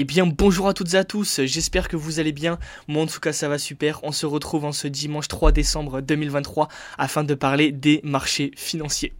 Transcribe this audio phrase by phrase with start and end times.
[0.00, 3.06] Eh bien bonjour à toutes et à tous, j'espère que vous allez bien, moi en
[3.08, 6.68] tout cas ça va super, on se retrouve en ce dimanche 3 décembre 2023
[6.98, 9.12] afin de parler des marchés financiers.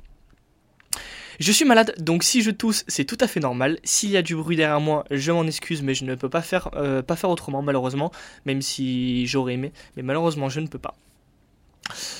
[1.40, 3.80] Je suis malade, donc si je tousse, c'est tout à fait normal.
[3.82, 6.42] S'il y a du bruit derrière moi, je m'en excuse, mais je ne peux pas
[6.42, 8.12] faire, euh, autrement, malheureusement,
[8.46, 10.94] même si j'aurais aimé, mais malheureusement, je ne peux pas.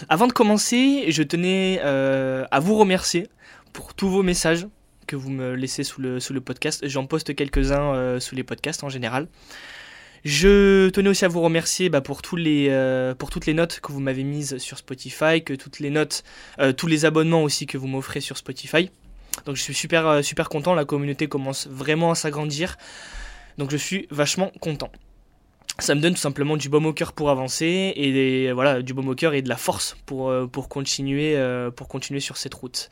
[0.08, 3.28] Avant de commencer, je tenais euh, à vous remercier
[3.72, 4.66] pour tous vos messages,
[5.08, 6.86] que vous me laissez sous le, sous le podcast.
[6.86, 9.26] J'en poste quelques-uns euh, sous les podcasts en général.
[10.24, 13.80] Je tenais aussi à vous remercier bah, pour, tous les, euh, pour toutes les notes
[13.80, 16.22] que vous m'avez mises sur Spotify, que toutes les notes,
[16.60, 18.90] euh, tous les abonnements aussi que vous m'offrez sur Spotify.
[19.46, 22.76] Donc je suis super, super content, la communauté commence vraiment à s'agrandir.
[23.56, 24.90] Donc je suis vachement content.
[25.78, 29.08] Ça me donne tout simplement du baume au cœur pour avancer et voilà du baume
[29.08, 31.40] au cœur et de la force pour, pour, continuer,
[31.76, 32.90] pour continuer sur cette route.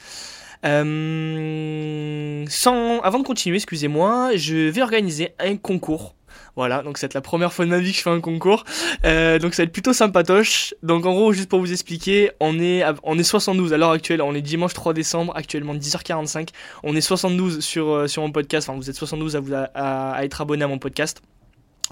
[0.64, 6.14] Euh, sans, avant de continuer, excusez-moi, je vais organiser un concours.
[6.54, 8.64] Voilà, donc c'est la première fois de ma vie que je fais un concours.
[9.04, 10.74] Euh, donc ça va être plutôt sympatoche.
[10.82, 14.22] Donc en gros, juste pour vous expliquer, on est, on est 72 à l'heure actuelle.
[14.22, 16.48] On est dimanche 3 décembre, actuellement 10h45.
[16.82, 18.68] On est 72 sur, euh, sur mon podcast.
[18.68, 21.22] Enfin, vous êtes 72 à, vous, à, être abonné à mon podcast.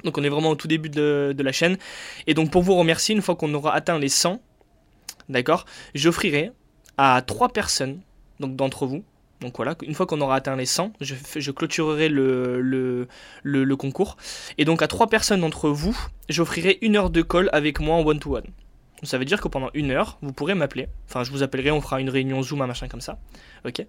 [0.02, 1.76] Donc on est vraiment au tout début de, de la chaîne.
[2.26, 4.40] Et donc pour vous remercier, une fois qu'on aura atteint les 100,
[5.28, 6.52] d'accord, j'offrirai
[6.96, 8.00] à 3 personnes
[8.40, 9.04] donc d'entre vous.
[9.40, 13.06] Donc voilà, une fois qu'on aura atteint les 100, je, clôturerai le, le,
[13.42, 14.16] le, concours.
[14.56, 15.96] Et donc à trois personnes d'entre vous,
[16.28, 18.46] j'offrirai une heure de call avec moi en one-to-one.
[19.02, 20.88] Ça veut dire que pendant une heure, vous pourrez m'appeler.
[21.08, 23.18] Enfin, je vous appellerai, on fera une réunion Zoom, un machin comme ça.
[23.66, 23.84] Ok?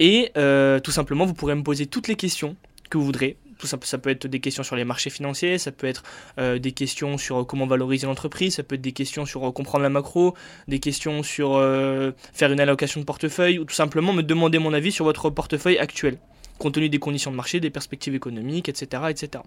[0.00, 2.56] Et euh, tout simplement, vous pourrez me poser toutes les questions
[2.90, 5.72] que vous voudrez tout ça, ça peut être des questions sur les marchés financiers, ça
[5.72, 6.02] peut être
[6.38, 9.82] euh, des questions sur comment valoriser l'entreprise, ça peut être des questions sur euh, comprendre
[9.82, 10.34] la macro,
[10.68, 14.72] des questions sur euh, faire une allocation de portefeuille, ou tout simplement me demander mon
[14.72, 16.18] avis sur votre portefeuille actuel,
[16.58, 19.02] compte tenu des conditions de marché, des perspectives économiques, etc.
[19.10, 19.42] etc.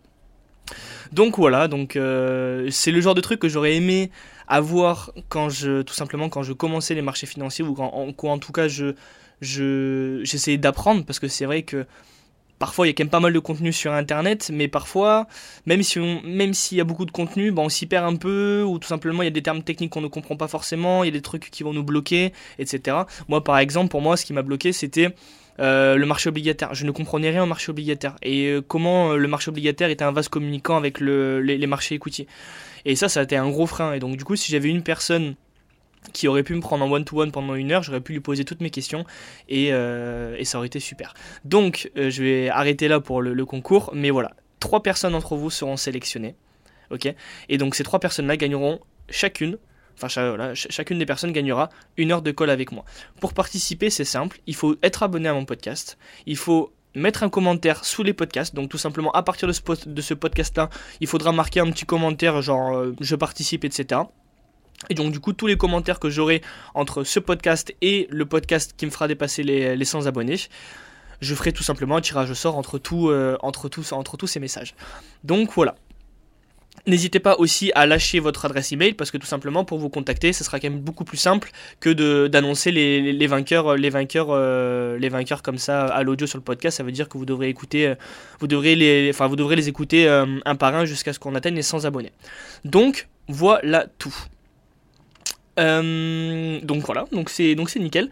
[1.12, 4.09] Donc voilà, donc c'est le genre de truc que j'aurais aimé
[4.48, 7.92] avoir quand je, tout simplement quand je commençais les marchés financiers ou quand,
[8.23, 8.93] en, tout cas je,
[9.42, 11.86] je, j'essayais d'apprendre parce que c'est vrai que
[12.61, 15.27] parfois il y a quand même pas mal de contenu sur internet, mais parfois,
[15.66, 18.64] même si même s'il y a beaucoup de contenu, bah, on s'y perd un peu,
[18.64, 21.08] ou tout simplement il y a des termes techniques qu'on ne comprend pas forcément, il
[21.08, 22.98] y a des trucs qui vont nous bloquer, etc.
[23.27, 25.10] Moi par exemple, pour moi ce qui m'a bloqué c'était
[25.60, 26.76] euh, le marché obligataire.
[26.76, 30.04] Je ne comprenais rien au marché obligataire et euh, comment euh, le marché obligataire était
[30.04, 32.28] un vase communicant avec les, marchés écoutiers.
[32.86, 33.93] Et ça, ça a été un gros frein.
[33.93, 35.36] Et donc du coup, si j'avais une personne
[36.14, 38.62] qui aurait pu me prendre en one-to-one pendant une heure, j'aurais pu lui poser toutes
[38.62, 39.06] mes questions
[39.50, 41.14] et, euh, ça aurait été super.
[41.45, 45.50] Donc euh, je vais arrêter là pour le, concours, mais voilà, trois personnes d'entre vous
[45.50, 46.36] seront sélectionnées,
[46.90, 47.14] ok?
[47.50, 48.80] Et donc ces trois personnes-là gagneront
[49.10, 49.58] chacune,
[49.95, 50.08] enfin
[50.54, 52.86] chacune des personnes gagnera une heure de call avec moi.
[53.20, 57.30] Pour participer, c'est simple, il faut être abonné à mon podcast, il faut mettre un
[57.30, 58.56] commentaire sous les podcasts.
[58.56, 60.70] Donc tout simplement à partir de ce, de ce podcast-là,
[61.00, 64.02] il faudra marquer un petit commentaire genre euh, je participe, etc.
[64.89, 66.42] Et donc du coup tous les commentaires que j'aurai
[66.73, 70.37] entre ce podcast et le podcast qui me fera dépasser les, les 100 abonnés,
[71.21, 72.59] je ferai tout simplement un tirage au sort
[72.93, 74.75] euh, entre, tous, ces messages.
[75.23, 75.75] Donc voilà.
[76.87, 80.33] N'hésitez pas aussi à lâcher votre adresse email parce que tout simplement pour vous contacter,
[80.33, 85.09] ce sera quand même beaucoup plus simple que d'annoncer les, vainqueurs, les vainqueurs, euh, les
[85.09, 86.77] vainqueurs comme ça à l'audio sur le podcast.
[86.77, 87.95] Ça veut dire que vous devrez écouter, euh,
[88.39, 91.55] vous devrez les, enfin vous devrez les écouter un par un jusqu'à ce qu'on atteigne
[91.55, 92.13] les 100 abonnés.
[92.65, 94.15] Donc voilà tout.
[95.60, 98.10] Euh, donc voilà, donc c'est donc c'est nickel.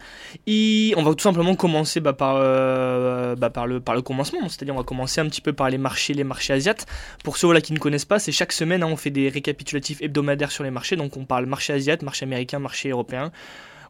[0.96, 4.74] On va tout simplement commencer bah, par euh, bah, par le par le commencement, c'est-à-dire
[4.74, 6.88] on va commencer un petit peu par les marchés les marchés asiatiques.
[7.24, 10.02] Pour ceux là qui ne connaissent pas, c'est chaque semaine hein, on fait des récapitulatifs
[10.02, 13.32] hebdomadaires sur les marchés, donc on parle marché asiatique, marché américain, marché européen.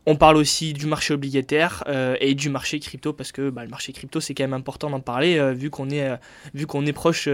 [0.07, 3.69] On parle aussi du marché obligataire euh, et du marché crypto parce que bah, le
[3.69, 6.17] marché crypto c'est quand même important d'en parler euh, vu qu'on est euh,
[6.55, 7.29] vu qu'on est proche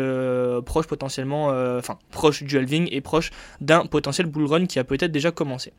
[0.65, 1.47] proche potentiellement
[1.78, 5.72] enfin proche du halving et proche d'un potentiel bull run qui a peut-être déjà commencé.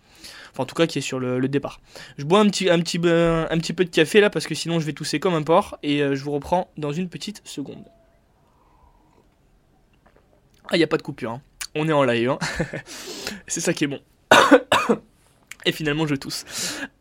[0.52, 1.82] Enfin en tout cas qui est sur le, départ.
[2.18, 5.34] Je bois un petit peu de café là parce que sinon je vais tousser comme
[5.34, 7.84] un porc et je vous reprends dans une petite seconde.
[10.70, 11.32] Ah il n'y a pas de coupure.
[11.32, 11.42] Hein.
[11.76, 12.30] On est en live.
[12.30, 12.40] Hein.
[13.48, 14.00] c'est ça qui est bon.
[15.68, 16.46] Et finalement, je tousse.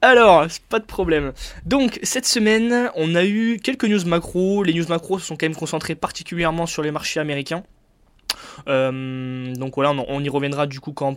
[0.03, 1.33] Alors, pas de problème.
[1.65, 4.65] Donc, cette semaine, on a eu quelques news macro.
[4.65, 7.63] Les news macro se sont quand même concentrées particulièrement sur les marchés américains.
[8.67, 11.17] Euh, donc voilà, on, y reviendra du coup quand,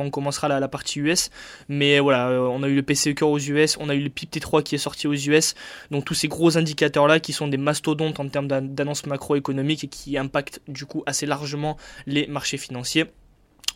[0.00, 1.30] on commencera la, partie US.
[1.68, 4.10] Mais voilà, euh, on a eu le PCE Core aux US, on a eu le
[4.10, 5.54] PIP T3 qui est sorti aux US.
[5.92, 9.88] Donc tous ces gros indicateurs là qui sont des mastodontes en termes d'annonces macroéconomiques et
[9.88, 13.06] qui impactent du coup assez largement les marchés financiers.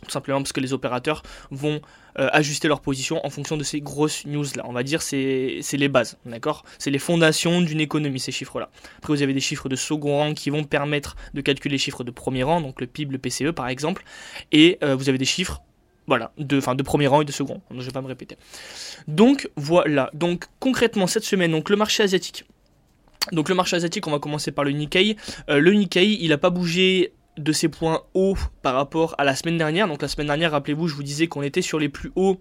[0.03, 1.81] Tout simplement parce que les opérateurs vont
[2.19, 4.63] euh, ajuster leur position en fonction de ces grosses news là.
[4.65, 6.63] On va dire c'est c'est les bases, d'accord?
[6.77, 8.69] C'est les fondations d'une économie ces chiffres là.
[8.97, 12.03] Après vous avez des chiffres de second rang qui vont permettre de calculer les chiffres
[12.03, 14.03] de premier rang, donc le PIB, le PCE par exemple,
[14.51, 15.61] et euh, vous avez des chiffres
[16.05, 17.61] voilà, de, de premier rang et de second.
[17.71, 18.37] Je ne vais pas me répéter.
[19.07, 20.09] Donc voilà.
[20.13, 22.45] Donc concrètement cette semaine, donc le marché asiatique.
[23.31, 25.15] Donc le marché asiatique, on va commencer par le Nikkei.
[25.49, 29.35] Euh, le Nikkei, il n'a pas bougé de ses points hauts par rapport à la
[29.35, 29.87] semaine dernière.
[29.87, 32.39] Donc la semaine dernière, rappelez-vous, je vous disais qu'on était sur les plus hauts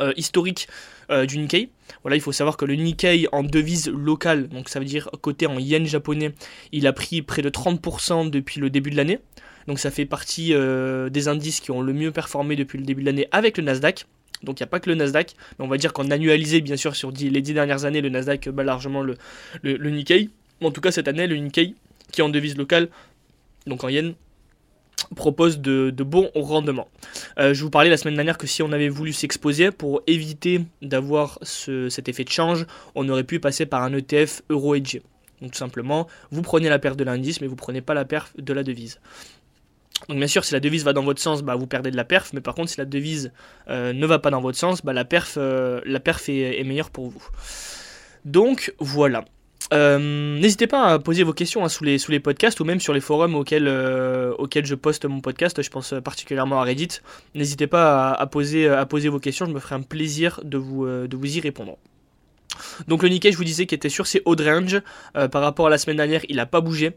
[0.00, 0.68] euh, historiques
[1.10, 1.70] euh, du Nikkei.
[2.02, 5.46] Voilà, il faut savoir que le Nikkei en devise locale, donc ça veut dire côté
[5.46, 6.32] en yen japonais,
[6.72, 9.20] il a pris près de 30% depuis le début de l'année.
[9.68, 13.02] Donc ça fait partie euh, des indices qui ont le mieux performé depuis le début
[13.02, 14.06] de l'année avec le Nasdaq.
[14.42, 16.96] Donc il n'y a pas que le Nasdaq, on va dire qu'en annualisé, bien sûr,
[16.96, 19.16] sur les 10 dernières années, le Nasdaq bat largement le,
[19.62, 20.30] le Nikkei.
[20.62, 21.74] En tout cas, cette année, le Nikkei,
[22.10, 22.88] qui est en devise locale,
[23.66, 24.14] donc en yen,
[25.16, 26.88] propose de, bons rendements.
[27.38, 30.62] Euh, je vous parlais la semaine dernière que si on avait voulu s'exposer pour éviter
[30.80, 35.02] d'avoir cet effet de change, on aurait pu passer par un ETF euro hedgé.
[35.40, 38.38] Donc tout simplement, vous prenez la perte de l'indice, mais vous prenez pas la perte
[38.38, 39.00] de la devise.
[40.08, 42.04] Donc bien sûr, si la devise va dans votre sens, bah, vous perdez de la
[42.04, 43.32] perf, mais par contre, si la devise
[43.68, 46.90] euh, ne va pas dans votre sens, bah, la perf, euh, la perf est meilleure
[46.90, 47.24] pour vous.
[48.24, 49.24] Donc voilà.
[49.72, 53.00] Euh, n'hésitez pas à poser vos questions hein, sous, les, podcasts ou même sur les
[53.00, 54.34] forums auxquels, euh,
[54.64, 55.62] je poste mon podcast.
[55.62, 57.00] Je pense particulièrement à Reddit.
[57.34, 58.68] N'hésitez pas à, poser,
[59.08, 59.46] vos questions.
[59.46, 61.78] Je me ferai un plaisir de vous, euh, y répondre.
[62.86, 65.78] Donc le Nikkei, je vous disais, qui était sur ses hauts par rapport à la
[65.78, 66.92] semaine dernière, il n'a pas bougé.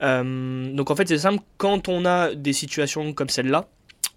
[0.00, 1.42] donc en fait, c'est simple.
[1.56, 3.66] Quand on a des situations comme celle-là,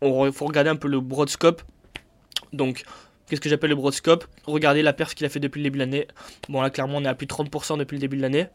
[0.01, 1.61] il faut regarder un peu le broad scope.
[2.51, 2.83] Donc
[3.33, 5.83] Qu'est-ce que j'appelle le broadscope Regardez la perf qu'il a fait depuis le début de
[5.83, 6.07] l'année.
[6.49, 8.45] Bon là clairement on est à plus de 30% depuis le début de l'année.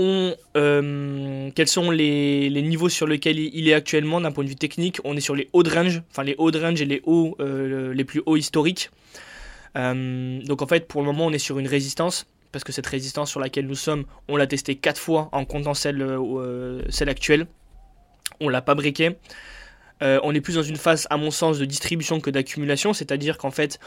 [0.00, 4.98] Euh, quels sont les, niveaux sur lesquels il est actuellement d'un point de vue technique?
[5.04, 7.36] On est sur les hauts de range, enfin les hauts de range et les hauts,
[7.38, 8.90] euh, les plus hauts historiques.
[9.78, 12.88] Euh, donc en fait pour le moment on est sur une résistance parce que cette
[12.88, 16.04] résistance sur laquelle nous sommes, on l'a testée 4 fois en comptant celle,
[16.88, 17.46] celle actuelle.
[18.40, 19.16] On l'a pas briqué.
[20.02, 23.38] Euh, on est plus dans une phase, à mon sens, de distribution que d'accumulation, c'est-à-dire
[23.38, 23.78] qu'en fait,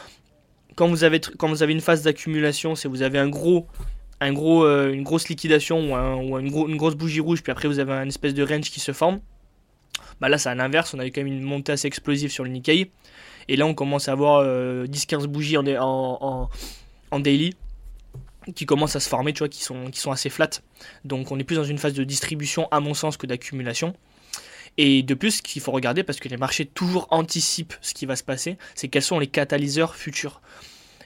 [0.74, 3.66] quand vous avez, quand vous avez une phase d'accumulation, c'est vous avez un gros,
[4.20, 7.92] un gros, euh, une grosse liquidation ou, une, grosse bougie rouge, puis après vous avez
[7.92, 9.20] un espèce de range qui se forme.
[10.20, 12.44] Bah là, c'est à l'inverse, on a eu quand même une montée assez explosive sur
[12.44, 12.90] le Nikkei.
[13.48, 16.50] Et là, on commence à avoir 10-15 euh, bougies en, en,
[17.10, 17.54] en, daily
[18.54, 20.50] qui commencent à se former, tu vois, qui sont, qui sont assez flat.
[21.04, 23.94] Donc on est plus dans une phase de distribution, à mon sens, que d'accumulation.
[24.78, 28.06] Et de plus, ce qu'il faut regarder, parce que les marchés toujours anticipent ce qui
[28.06, 30.40] va se passer, c'est quels sont les catalyseurs futurs.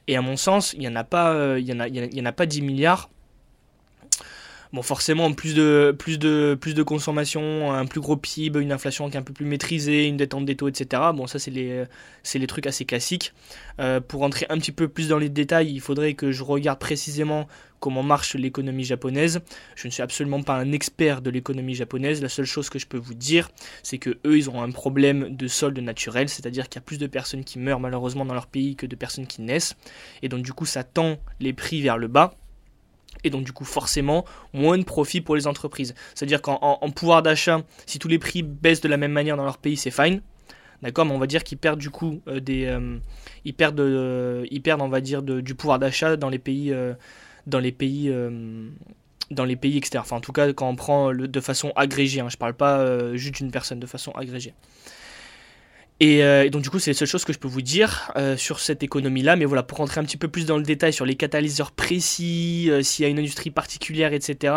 [0.09, 2.27] Et à mon sens, il n'y en, a pas, euh, il y en, a, en
[2.27, 3.09] a pas 10 milliards.
[4.73, 9.11] Bon, forcément, plus de, plus, de, plus de consommation, un plus gros PIB, une inflation
[9.11, 11.03] qui est un peu plus maîtrisée, une détente des taux, etc.
[11.15, 11.85] Bon, ça, c'est les,
[12.35, 13.35] les trucs assez classiques.
[13.81, 16.79] Euh, pour rentrer un petit peu plus dans les détails, il faudrait que je regarde
[16.79, 17.49] précisément
[17.81, 19.41] comment marche l'économie japonaise.
[19.75, 22.23] Je ne suis absolument pas un expert de l'économie japonaise.
[22.23, 23.51] La seule chose que je peux vous dire,
[23.83, 26.99] c'est que eux, ils ont un problème de solde naturel, c'est-à-dire qu'il y a plus
[26.99, 29.77] de personnes qui meurent malheureusement dans leur pays que de personnes qui naissent.
[30.23, 32.35] Et donc du coup, ça tend les prix vers le bas.
[33.25, 35.95] Et donc du coup forcément moins de profit pour les entreprises.
[36.15, 39.59] C'est-à-dire qu'en pouvoir d'achat, si tous les prix baissent de la même manière dans leur
[39.59, 40.21] pays, c'est fine.
[40.83, 42.99] D'accord, mais on va dire qu'ils perdent du coup euh, euh,
[43.45, 46.75] ils perdent, euh, ils perdent, on va dire du pouvoir d'achat dans les pays
[47.47, 48.13] dans les pays
[49.31, 50.03] dans les pays externes.
[50.03, 53.37] Enfin, en tout cas, quand on prend de façon agrégée, hein, je parle pas juste
[53.37, 54.55] d'une personne, de façon agrégée.
[56.03, 58.61] Euh, et, donc du coup, c'est les seules choses que je peux vous dire sur
[58.61, 59.37] cette économie-là.
[59.37, 62.71] Mais voilà, pour rentrer un petit peu plus dans le détail sur les catalyseurs précis,
[62.83, 64.55] s'il y a une industrie particulière, etc.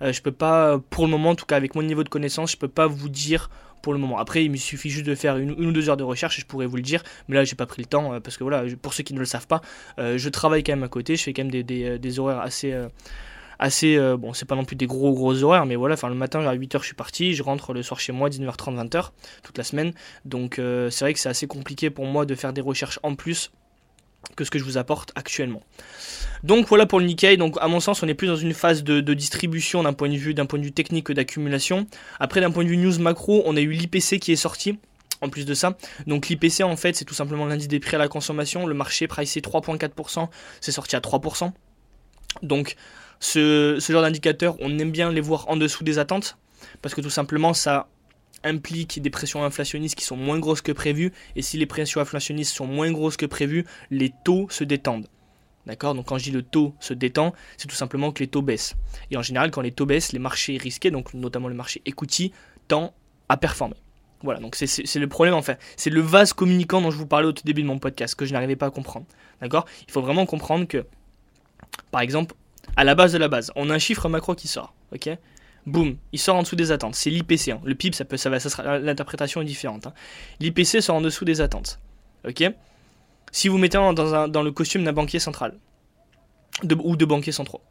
[0.00, 2.56] je peux pas, pour le moment, en tout cas avec mon niveau de connaissance, je
[2.56, 3.50] peux pas vous dire
[3.84, 4.18] pour le moment.
[4.18, 6.46] Après, il me suffit juste de faire une, ou deux heures de recherche et je
[6.46, 7.02] pourrais vous le dire.
[7.28, 9.18] Mais là, j'ai pas pris le temps euh, parce que voilà, pour ceux qui ne
[9.18, 9.60] le savent pas,
[9.98, 11.16] euh, je travaille quand même à côté.
[11.16, 12.74] Je fais quand même des, euh, horaires assez.
[13.58, 16.46] Assez bon, c'est pas non plus des gros gros horaires, mais voilà, enfin le matin
[16.46, 19.10] à 8h je suis parti, je rentre le soir chez moi 19h30 20h
[19.42, 19.92] toute la semaine.
[20.24, 23.50] Donc c'est vrai que c'est assez compliqué pour moi de faire des recherches en plus
[24.36, 25.62] que ce que je vous apporte actuellement.
[26.42, 27.36] Donc voilà pour le Nikkei.
[27.36, 30.16] Donc à mon sens, on est plus dans une phase de, distribution d'un point de
[30.16, 31.86] vue d'un point de vue technique que d'accumulation.
[32.20, 34.78] Après, d'un point de vue news macro, on a eu l'IPC qui est sorti.
[35.20, 37.98] En plus de ça, donc l'IPC en fait c'est tout simplement l'indice des prix à
[37.98, 38.66] la consommation.
[38.66, 40.28] Le marché pricé 3,4%,
[40.60, 41.50] c'est sorti à 3%.
[42.42, 42.76] Donc
[43.20, 46.38] ce, genre d'indicateur, on aime bien les voir en dessous des attentes
[46.82, 47.88] parce que tout simplement ça
[48.42, 51.12] implique des pressions inflationnistes qui sont moins grosses que prévues.
[51.34, 55.08] Et si les pressions inflationnistes sont moins grosses que prévues, les taux se détendent.
[55.66, 55.94] D'accord?
[55.94, 58.74] Donc quand je dis le taux se détend, c'est tout simplement que les taux baissent.
[59.10, 62.32] Et en général, quand les taux baissent, les marchés risqués, donc notamment le marché equity,
[62.68, 62.94] tend
[63.28, 63.76] à performer.
[64.22, 67.32] Voilà, donc c'est le problème, enfin, c'est le vase communicant dont je vous parlais au
[67.32, 69.04] tout début de mon podcast, que je n'arrivais pas à comprendre.
[69.42, 69.66] D'accord?
[69.86, 70.86] Il faut vraiment comprendre que,
[71.90, 72.34] par exemple,
[72.76, 75.10] à la base de la base, on a un chiffre macro qui sort, ok?
[75.66, 76.94] Boum, il sort en dessous des attentes.
[76.94, 77.48] C'est l'IPC.
[77.48, 77.60] Hein.
[77.64, 79.86] Le PIB, ça peut, ça va, ça sera, l'interprétation est différente.
[79.86, 79.94] Hein.
[80.40, 81.80] L'IPC sort en dessous des attentes,
[82.28, 82.44] ok?
[83.32, 85.58] Si vous mettez dans, le costume d'un banquier central
[86.62, 87.62] ou de banquiers centraux,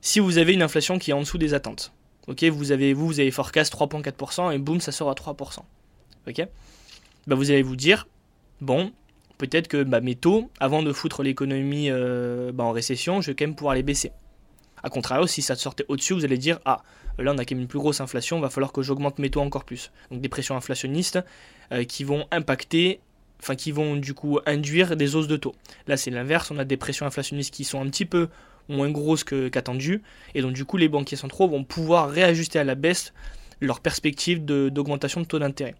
[0.00, 1.92] si vous avez une inflation qui est en dessous des attentes,
[2.26, 2.44] ok?
[2.44, 5.60] Vous avez, vous, vous avez forecast 3,4% et boum, ça sort à 3%,
[6.28, 6.46] ok?
[7.26, 8.06] Bah, Vous allez vous dire,
[8.60, 8.92] bon,
[9.38, 13.34] peut-être que bah, mes taux, avant de foutre l'économie euh, bah, en récession, je vais
[13.34, 14.12] quand même pouvoir les baisser.
[14.82, 16.82] A contrario, si ça sortait au-dessus, vous allez dire Ah,
[17.18, 19.40] là on a quand même une plus grosse inflation, va falloir que j'augmente mes taux
[19.40, 19.90] encore plus.
[20.10, 21.18] Donc des pressions inflationnistes
[21.72, 23.00] euh, qui vont impacter,
[23.40, 25.54] enfin qui vont du coup induire des hausses de taux.
[25.86, 28.28] Là c'est l'inverse, on a des pressions inflationnistes qui sont un petit peu
[28.68, 30.02] moins grosses qu'attendues,
[30.34, 33.14] et donc du coup les banquiers centraux vont pouvoir réajuster à la baisse
[33.60, 35.74] leur perspective d'augmentation de, taux d'intérêt.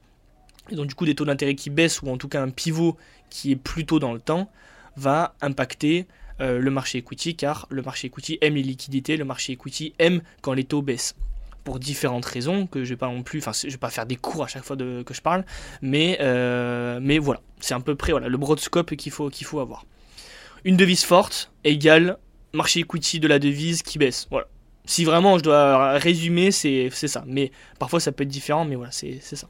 [0.70, 2.96] Et donc du coup des taux d'intérêt qui baissent, ou en tout cas un pivot
[3.30, 4.50] qui est plutôt dans le temps,
[4.96, 6.06] va impacter
[6.40, 10.22] euh, le marché equity, car le marché equity aime les liquidités, le marché equity aime
[10.40, 11.14] quand les taux baissent.
[11.64, 14.16] Pour différentes raisons, que je vais pas non plus, enfin je vais pas faire des
[14.16, 15.44] cours à chaque fois de, que je parle,
[15.82, 19.46] mais, euh, mais voilà, c'est à peu près voilà, le broad scope qu'il faut, qu'il
[19.46, 19.84] faut avoir.
[20.64, 22.18] Une devise forte égale
[22.54, 24.28] marché equity de la devise qui baisse.
[24.30, 24.46] Voilà.
[24.86, 27.22] Si vraiment je dois résumer, c'est ça.
[27.26, 29.48] Mais parfois ça peut être différent, mais voilà, c'est ça.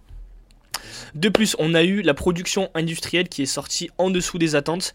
[1.14, 4.92] De plus, on a eu la production industrielle qui est sortie en dessous des attentes.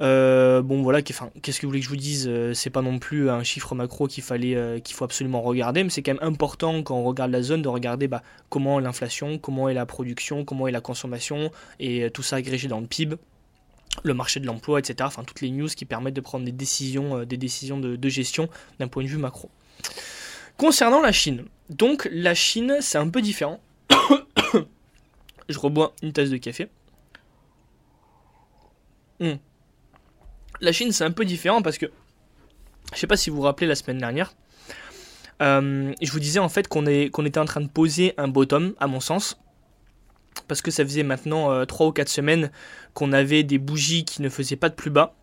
[0.00, 1.20] Euh, bon voilà, qu'est-ce
[1.60, 4.06] que vous voulez que je vous dise euh, C'est pas non plus un chiffre macro
[4.06, 7.30] qu'il fallait, euh, qu'il faut absolument regarder, mais c'est quand même important quand on regarde
[7.30, 11.50] la zone de regarder bah, comment l'inflation, comment est la production, comment est la consommation
[11.78, 13.16] et tout ça agrégé dans le PIB,
[14.02, 14.96] le marché de l'emploi, etc.
[15.02, 18.88] Enfin toutes les news qui permettent de prendre des décisions, des décisions de, gestion d'un
[18.88, 19.50] point de vue macro.
[20.56, 23.60] Concernant la Chine, donc la Chine c'est un peu différent.
[25.48, 26.68] Je rebois une tasse de café.
[29.20, 29.34] Hmm.
[30.60, 31.86] La Chine, c'est un peu différent parce que,
[32.92, 34.34] je sais pas si vous vous rappelez la semaine dernière,
[35.42, 38.86] euh, je vous disais en fait qu'on était en train de poser un bottom, à
[38.86, 39.38] mon sens,
[40.48, 42.50] parce que ça faisait maintenant euh, 3 ou 4 semaines
[42.92, 45.14] qu'on avait des bougies qui ne faisaient pas de plus bas.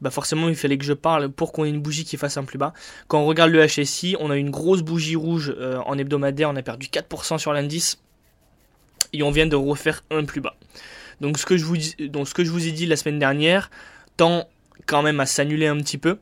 [0.00, 2.44] Bah forcément, il fallait que je parle pour qu'on ait une bougie qui fasse un
[2.44, 2.72] plus bas.
[3.06, 6.56] Quand on regarde le HSI, on a une grosse bougie rouge euh, en hebdomadaire, on
[6.56, 7.98] a perdu 4% sur l'indice
[9.12, 10.56] et on vient de refaire un plus bas.
[11.20, 13.70] Donc ce que je vous, ce que je vous ai dit la semaine dernière
[14.16, 14.48] tend
[14.86, 16.18] quand même à s'annuler un petit peu,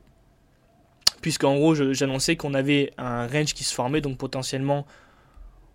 [1.21, 4.85] puisqu'en gros j'annonçais qu'on avait un range qui se formait, donc potentiellement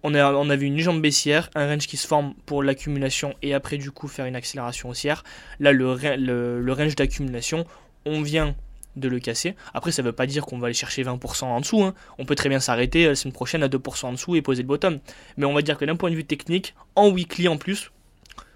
[0.02, 3.78] on, on avait une jambe baissière, un range qui se forme pour l'accumulation et après
[3.78, 5.25] du coup faire une accélération haussière.
[5.61, 7.66] Là le, range d'accumulation,
[8.04, 8.54] on vient
[8.97, 9.55] de le casser.
[9.73, 11.83] Après, ça ne veut pas dire qu'on va aller chercher 20% en dessous.
[11.83, 11.95] Hein.
[12.19, 14.69] On peut très bien s'arrêter la semaine prochaine à 2% en dessous et poser le
[14.69, 15.01] bottom.
[15.37, 17.91] Mais on va dire que d'un point de vue technique, en weekly en plus,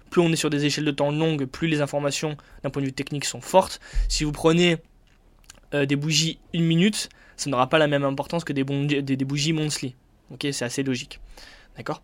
[0.09, 2.87] plus on est sur des échelles de temps longues, plus les informations d'un point de
[2.87, 3.79] vue technique sont fortes.
[4.07, 4.77] Si vous prenez
[5.73, 9.53] euh, des bougies une minute, ça n'aura pas la même importance que des, des, bougies
[9.53, 9.95] monthly.
[10.31, 11.19] Ok, c'est assez logique.
[11.77, 12.01] D'accord?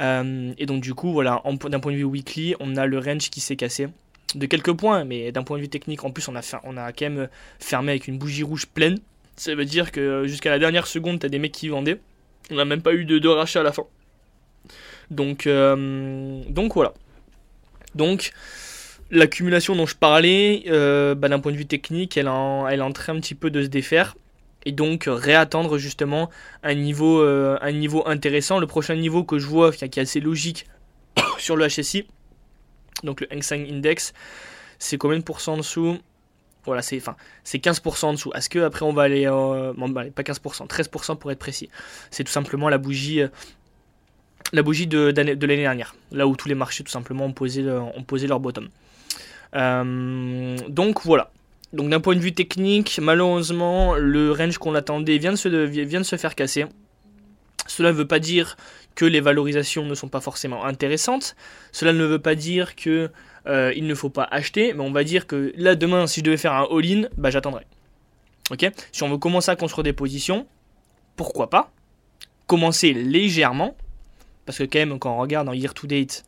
[0.00, 3.30] Euh, Et donc du coup, voilà, d'un point de vue weekly, on a le range
[3.30, 3.88] qui s'est cassé
[4.34, 7.28] de quelques points, mais d'un point de vue technique, en plus, on a, quand même
[7.58, 8.98] fermé avec une bougie rouge pleine.
[9.36, 12.00] Ça veut dire que jusqu'à la dernière seconde, t'as des mecs qui vendaient.
[12.50, 13.84] On n'a même pas eu de, de rachat à la fin.
[15.10, 16.42] Donc, euh,
[16.74, 16.94] voilà.
[17.94, 18.32] Donc,
[19.10, 22.30] l'accumulation dont je parlais, euh, bah, d'un point de vue technique, elle,
[22.70, 24.16] elle est en train un petit peu de se défaire.
[24.64, 26.30] Et donc réattendre justement
[26.62, 28.60] un niveau, euh, un niveau intéressant.
[28.60, 30.66] Le prochain niveau que je vois, qui est assez logique
[31.38, 32.06] sur le HSI,
[33.02, 34.12] donc le Hang Seng Index,
[34.78, 35.98] c'est combien de pourcents en dessous?
[36.64, 38.32] Voilà, c'est enfin, c'est 15% en dessous.
[38.34, 41.68] Est-ce que après on va aller euh, bah, pas 15%, 13% pour être précis.
[42.10, 43.22] C'est tout simplement la bougie
[44.52, 48.02] la bougie de, l'année dernière, là où tous les marchés tout simplement ont posé, ont
[48.02, 48.68] posé leur bottom.
[49.54, 51.30] Euh, donc voilà.
[51.72, 56.00] Donc d'un point de vue technique, malheureusement, le range qu'on attendait vient de, se, vient
[56.00, 56.66] de se faire casser.
[57.66, 58.56] Cela ne veut pas dire
[58.94, 61.36] que les valorisations ne sont pas forcément intéressantes.
[61.72, 63.10] Cela ne veut pas dire que
[63.46, 66.24] euh, il ne faut pas acheter, mais on va dire que là demain, si je
[66.24, 67.66] devais faire un all-in, bah j'attendrai.
[68.50, 68.70] Ok?
[68.92, 70.46] Si on veut commencer à construire des positions,
[71.16, 71.72] pourquoi pas?
[72.46, 73.76] Commencer légèrement,
[74.46, 76.24] parce que quand même, quand on regarde en year to date,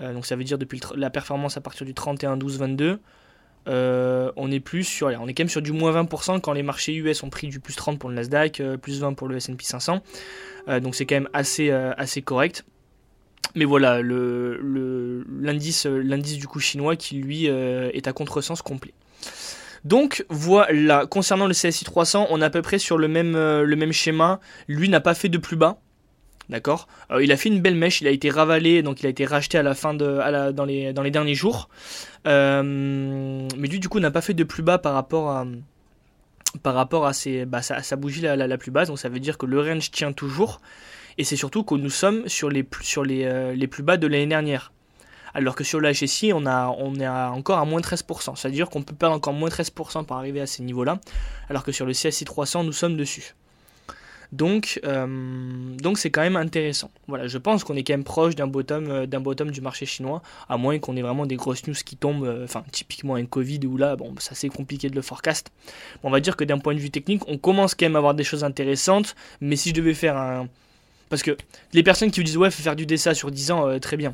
[0.00, 3.00] euh, donc ça veut dire depuis la performance à partir du 31, 12, 22,
[3.66, 6.94] on est plus sur, on est quand même sur du moins 20% quand les marchés
[6.94, 9.64] US ont pris du plus 30 pour le Nasdaq, euh, plus 20 pour le S&P
[9.64, 10.02] 500.
[10.68, 11.72] Euh, donc c'est quand même assez,
[12.24, 12.64] correct.
[13.54, 18.92] Mais voilà, l'indice du coup chinois qui lui est à contresens complet.
[19.84, 24.40] Donc voilà, concernant le CSI 300, on est à peu près sur le même schéma.
[24.68, 25.80] Lui n'a pas fait de plus bas.
[26.48, 29.08] D'accord euh, Il a fait une belle mèche, il a été ravalé, donc il a
[29.08, 31.68] été racheté à la fin de, dans, les, derniers jours.
[32.26, 32.62] Euh,
[33.56, 35.44] mais lui, du coup, n'a pas fait de plus bas par rapport à,
[36.62, 38.88] par rapport à, ses, bah, sa, sa, bougie la, plus basse.
[38.88, 40.60] Donc ça veut dire que le range tient toujours.
[41.18, 44.26] Et c'est surtout que nous sommes sur les, sur euh, les plus bas de l'année
[44.26, 44.72] dernière.
[45.34, 48.36] Alors que sur le HSI, on, est encore à moins 13%.
[48.36, 50.98] C'est-à-dire qu'on peut perdre encore moins 13% pour arriver à ces niveaux-là.
[51.50, 53.34] Alors que sur le CSI 300, nous sommes dessus.
[54.32, 56.90] Donc, euh, donc c'est quand même intéressant.
[57.06, 59.86] Voilà, je pense qu'on est quand même proche d'un bottom, euh, d'un bottom du marché
[59.86, 62.24] chinois, à moins qu'on ait vraiment des grosses news qui tombent.
[62.24, 65.50] Euh, enfin, typiquement un Covid où là, bon, c'est assez compliqué de le forecast.
[66.02, 68.14] On va dire que d'un point de vue technique, on commence quand même à avoir
[68.14, 69.14] des choses intéressantes.
[69.40, 70.48] Mais si je devais faire un,
[71.08, 71.36] parce que
[71.72, 74.12] les personnes qui vous disent ouais, faut faire du DSA sur 10 ans, très bien.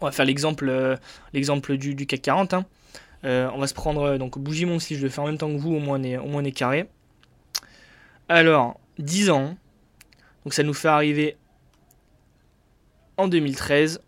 [0.00, 0.98] On va faire l'exemple,
[1.32, 2.54] l'exemple du, CAC 40.
[2.54, 2.66] Hein.
[3.24, 5.58] On va se prendre donc bougie mon si je le fais en même temps que
[5.58, 6.86] vous, au moins on au moins on est carré.
[8.28, 9.56] Alors, 10 ans.
[10.44, 11.36] Donc ça nous fait arriver
[13.16, 14.00] en 2013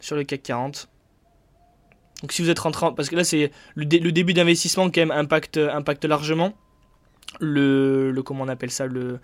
[0.00, 0.88] sur le CAC 40.
[2.22, 5.00] Donc si vous êtes rentré, parce que là c'est le, dé, le, début d'investissement quand
[5.00, 5.56] même impacte,
[6.04, 6.54] largement
[7.40, 9.20] le, le comment on appelle ça le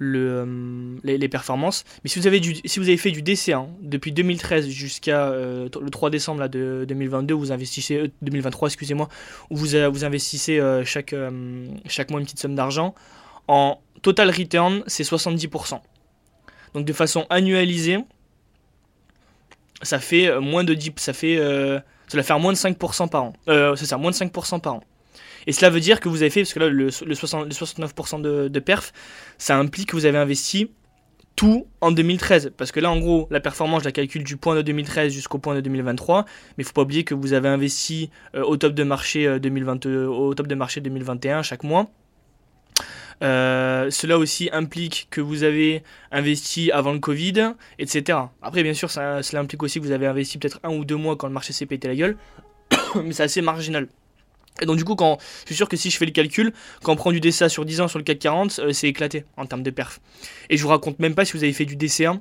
[0.00, 1.84] euh, les, performances.
[2.04, 5.26] Mais si vous avez, du, si vous avez fait du DC1 hein, depuis 2013 jusqu'à
[5.28, 9.08] euh, le 3 décembre là, de 2022, vous investissez, euh, 2023, excusez-moi,
[9.50, 12.94] où vous, vous investissez euh, chaque mois une petite somme d'argent,
[13.48, 15.80] en total return, c'est 70%.
[16.74, 17.98] Donc de façon annualisée,
[19.82, 21.38] ça fait moins de 10, ça fait,
[22.08, 23.32] ça va faire moins de 5% par an.
[23.46, 24.82] c'est ça, moins de 5% par an.
[25.48, 27.50] Et cela veut dire que vous avez fait, parce que là, le, le, 60, le
[27.50, 28.92] 69% de, perf,
[29.38, 30.70] ça implique que vous avez investi
[31.36, 32.52] tout en 2013.
[32.54, 35.38] Parce que là, en gros, la performance, je la calcule du point de 2013 jusqu'au
[35.38, 36.26] point de 2023.
[36.58, 39.38] Mais il faut pas oublier que vous avez investi euh, au top de marché euh,
[39.38, 41.88] 2020, au top de marché 2021 chaque mois.
[43.22, 45.82] Euh, cela aussi implique que vous avez
[46.12, 48.18] investi avant le Covid, etc.
[48.42, 51.16] Après, bien sûr, cela implique aussi que vous avez investi peut-être un ou deux mois
[51.16, 52.16] quand le marché s'est pété la gueule,
[53.02, 53.88] mais c'est assez marginal.
[54.60, 56.92] Et donc du coup, quand je suis sûr que si je fais le calcul, quand
[56.92, 59.46] on prend du DCA sur 10 ans sur le CAC 40, euh, c'est éclaté en
[59.46, 60.00] termes de perf.
[60.50, 62.20] Et je vous raconte même pas si vous avez fait du DC1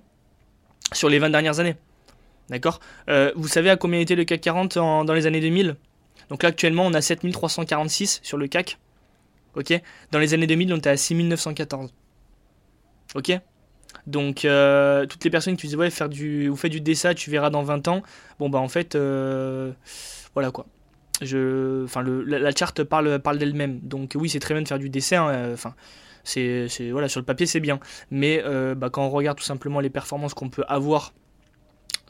[0.94, 1.75] sur les 20 dernières années.
[2.50, 2.79] D'accord?
[3.10, 5.75] Euh, Vous savez à combien était le CAC 40 en, dans les années 2000
[6.29, 8.77] Donc là actuellement on a 7346 sur le CAC.
[9.57, 9.74] Ok
[10.11, 11.93] Dans les années 2000 on était à 6914.
[13.15, 13.37] Ok
[14.05, 17.29] donc euh, toutes les personnes qui disent ouais faire du, vous faites du DSA, tu
[17.29, 18.03] verras dans 20 ans.
[18.39, 19.74] Bon bah en fait euh,
[20.33, 20.65] voilà quoi
[21.22, 23.79] je, enfin, la, la, charte parle, parle d'elle-même.
[23.79, 25.27] Donc oui, c'est très bien de faire du dessin.
[25.29, 25.74] Euh, enfin,
[26.24, 27.79] c'est, voilà, sur le papier c'est bien.
[28.11, 28.43] Mais
[28.75, 31.13] bah, quand on regarde tout simplement les performances qu'on peut avoir,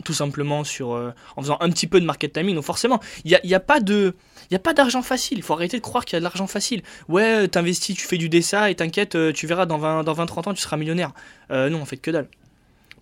[0.04, 3.40] tout simplement sur, euh, en faisant un petit peu de market timing, donc forcément, il
[3.44, 4.16] n'y a, a pas de,
[4.50, 5.38] il a pas d'argent facile.
[5.38, 6.82] Il faut arrêter de croire qu'il y a de l'argent facile.
[7.10, 10.54] Ouais, t'investis, tu fais du dessin et t'inquiète, tu verras dans 20, dans 20-30 ans,
[10.54, 11.12] tu seras millionnaire.
[11.50, 12.28] non, en fait que dalle.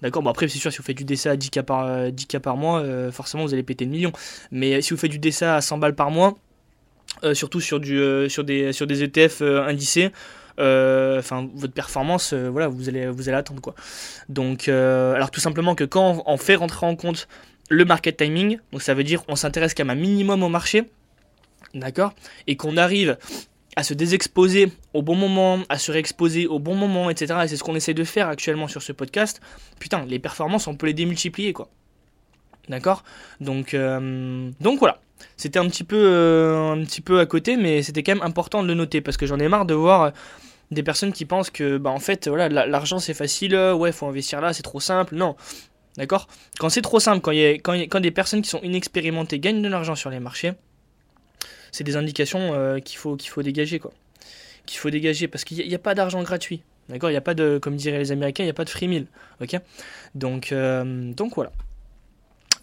[0.02, 2.58] D'accord Bon, après, c'est sûr, si vous faites du DSA à 10K par, 10K par
[2.58, 4.12] mois, euh, forcément, vous allez péter le million.
[4.52, 6.38] Mais si vous faites du DSA à 100 balles par mois,
[7.24, 10.12] euh, surtout sur, du, euh, sur, des, sur des ETF indicés,
[10.58, 13.76] enfin, votre performance, voilà, vous allez, vous allez attendre, quoi.
[14.30, 17.28] Donc, alors, tout simplement que quand on fait rentrer en compte
[17.70, 20.84] le market timing, donc ça veut dire on s'intéresse quand même un minimum au marché,
[21.74, 22.14] d'accord
[22.48, 23.18] Et qu'on arrive
[23.76, 27.40] à se désexposer au bon moment, à se réexposer au bon moment, etc.
[27.44, 29.42] Et c'est ce qu'on essaie de faire actuellement sur ce podcast.
[29.80, 31.70] Putain, les performances, on peut les démultiplier, quoi.
[32.70, 33.04] D'accord?
[33.40, 35.00] Donc, euh, donc voilà.
[35.38, 38.64] C'était un petit peu euh, un petit peu à côté, mais c'était quand même important
[38.64, 40.12] de le noter parce que j'en ai marre de voir
[40.72, 44.42] des personnes qui pensent que bah en fait voilà l'argent c'est facile, ouais faut investir
[44.42, 45.16] là, c'est trop simple.
[45.16, 45.36] Non,
[45.98, 46.28] d'accord?
[46.60, 48.62] Quand c'est trop simple, quand y a, quand, y a, quand des personnes qui sont
[48.62, 50.54] inexpérimentées gagnent de l'argent sur les marchés,
[51.76, 53.92] c'est des indications euh, qu'il faut, faut dégager, quoi.
[54.66, 56.62] Qu'il faut dégager, parce qu'il n'y a, pas d'argent gratuit.
[56.88, 57.10] D'accord?
[57.10, 58.88] Il n'y a pas de, comme diraient les Américains, il n'y a pas de free
[58.88, 59.08] meal.
[59.42, 59.58] Ok?
[60.16, 61.52] Donc, euh, donc voilà.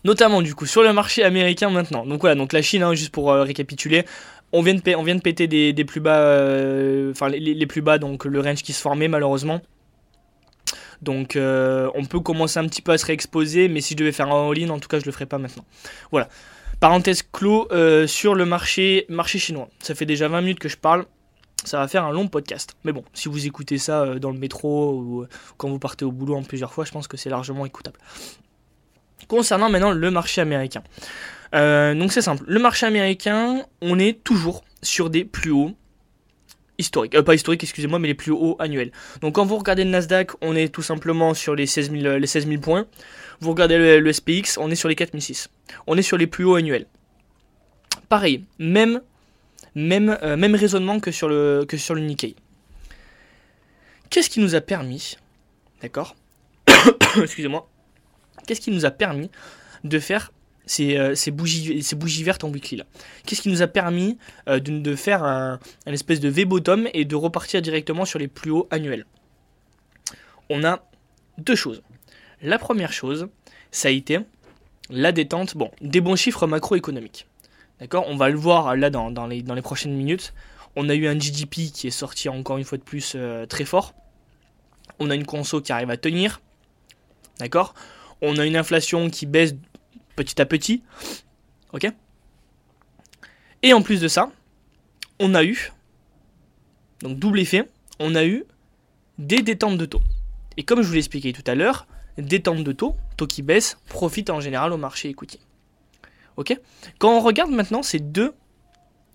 [0.04, 2.04] Notamment, du coup, sur le marché américain maintenant.
[2.04, 4.04] Donc voilà, donc la Chine, hein, juste pour euh, récapituler,
[4.52, 8.62] on vient, de, péter des, plus bas, euh, enfin les, plus bas, donc le range
[8.62, 9.62] qui se formait malheureusement.
[11.00, 14.12] Donc euh, on peut commencer un petit peu à se réexposer, mais si je devais
[14.12, 15.64] faire un all-in, en tout cas je le ferai pas maintenant.
[16.10, 16.28] Voilà.
[16.80, 17.68] Parenthèse clos
[18.06, 19.68] sur le marché, chinois.
[19.78, 21.06] Ça fait déjà 20 minutes que je parle.
[21.64, 22.76] Ça va faire un long podcast.
[22.84, 26.34] Mais bon, si vous écoutez ça dans le métro ou quand vous partez au boulot
[26.34, 27.98] en plusieurs fois, je pense que c'est largement écoutable.
[29.32, 30.82] Concernant maintenant le marché américain.
[31.54, 32.44] Euh, donc c'est simple.
[32.46, 35.72] Le marché américain, on est toujours sur des plus hauts
[36.76, 37.14] historiques.
[37.14, 38.92] Euh, pas historiques, excusez-moi, mais les plus hauts annuels.
[39.22, 42.26] Donc quand vous regardez le Nasdaq, on est tout simplement sur les 16 000, les
[42.26, 42.84] 16 000 points.
[43.40, 45.48] Vous regardez le, SPX, on est sur les 4006.
[45.86, 46.84] On est sur les plus hauts annuels.
[48.10, 49.00] Pareil, euh,
[49.78, 52.36] même raisonnement que sur le, que sur le Nikkei.
[54.10, 55.16] Qu'est-ce qui nous a permis
[55.80, 56.16] d'accord?
[57.22, 57.66] Excusez-moi.
[58.46, 59.30] Qu'est-ce qui nous a permis
[59.84, 60.32] de faire
[60.66, 62.84] ces, euh, bougies, vertes en weekly là?
[63.26, 67.62] Qu'est-ce qui nous a permis euh, de, faire un, espèce de V-bottom et de repartir
[67.62, 69.06] directement sur les plus hauts annuels?
[70.50, 70.84] On a
[71.38, 71.82] deux choses.
[72.42, 73.28] La première chose,
[73.70, 74.18] ça a été
[74.90, 77.26] la détente, bon, des bons chiffres macroéconomiques.
[77.80, 78.04] D'accord?
[78.08, 80.34] On va le voir là dans, dans, les, dans les prochaines minutes.
[80.76, 83.64] On a eu un GDP qui est sorti encore une fois de plus euh, très
[83.64, 83.94] fort.
[84.98, 86.40] On a une conso qui arrive à tenir.
[87.38, 87.74] D'accord?
[88.22, 89.54] On a une inflation qui baisse
[90.16, 90.82] petit à petit.
[91.72, 91.86] Ok?
[93.62, 94.30] Et en plus de ça,
[95.20, 95.72] on a eu,
[97.00, 98.44] donc double effet, on a eu
[99.18, 100.02] des détentes de taux.
[100.56, 101.86] Et comme je vous l'ai expliqué tout à l'heure,
[102.18, 105.40] détente de taux, taux qui baisse, profite en général au marché equity.
[106.36, 106.58] Ok?
[106.98, 108.34] Quand on regarde maintenant ces deux,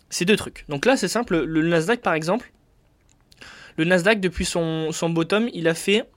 [0.10, 0.66] ces deux trucs.
[0.70, 1.44] Donc là, c'est simple.
[1.44, 2.52] Le Nasdaq, par exemple,
[3.76, 6.10] le Nasdaq depuis son, son bottom, il a fait,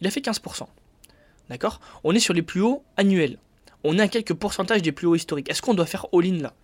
[0.00, 0.66] il a fait 15%.
[1.50, 1.80] D'accord?
[2.04, 3.36] On est sur les plus hauts annuels.
[3.84, 5.50] On est à quelques pourcentages des plus hauts historiques.
[5.50, 6.54] Est-ce qu'on doit faire all-in là?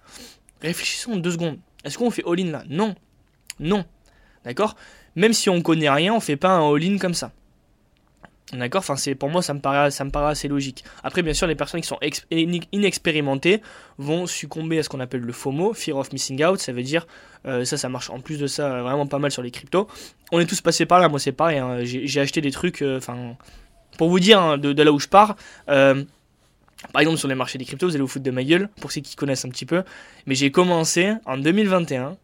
[0.62, 1.58] Réfléchissons deux secondes.
[1.84, 2.62] Est-ce qu'on fait all-in là?
[2.68, 2.94] Non.
[3.58, 3.84] Non.
[4.44, 4.76] D'accord?
[5.16, 7.32] Même si on connaît rien, on fait pas un all-in comme ça.
[8.52, 8.78] D'accord?
[8.78, 10.84] Enfin, c'est pour moi, ça me paraît, ça me paraît assez logique.
[11.02, 11.98] Après, bien sûr, les personnes qui sont
[12.70, 13.60] inexpérimentées
[13.98, 16.60] vont succomber à ce qu'on appelle le FOMO, Fear of Missing Out.
[16.60, 17.08] Ça veut dire,
[17.46, 19.88] euh, ça, ça marche en plus de ça vraiment pas mal sur les cryptos.
[20.30, 21.08] On est tous passés par là.
[21.08, 21.58] Moi, c'est pareil.
[21.58, 21.78] Hein.
[21.82, 22.82] J'ai acheté des trucs.
[22.82, 23.36] Euh, enfin,
[23.96, 25.36] pour vous dire hein, de, là où je pars.
[25.68, 26.04] Euh,
[26.92, 28.92] par exemple, sur les marchés des cryptos, vous allez vous foutre de ma gueule, pour
[28.92, 29.82] ceux qui connaissent un petit peu.
[30.26, 32.16] Mais j'ai commencé en 2021,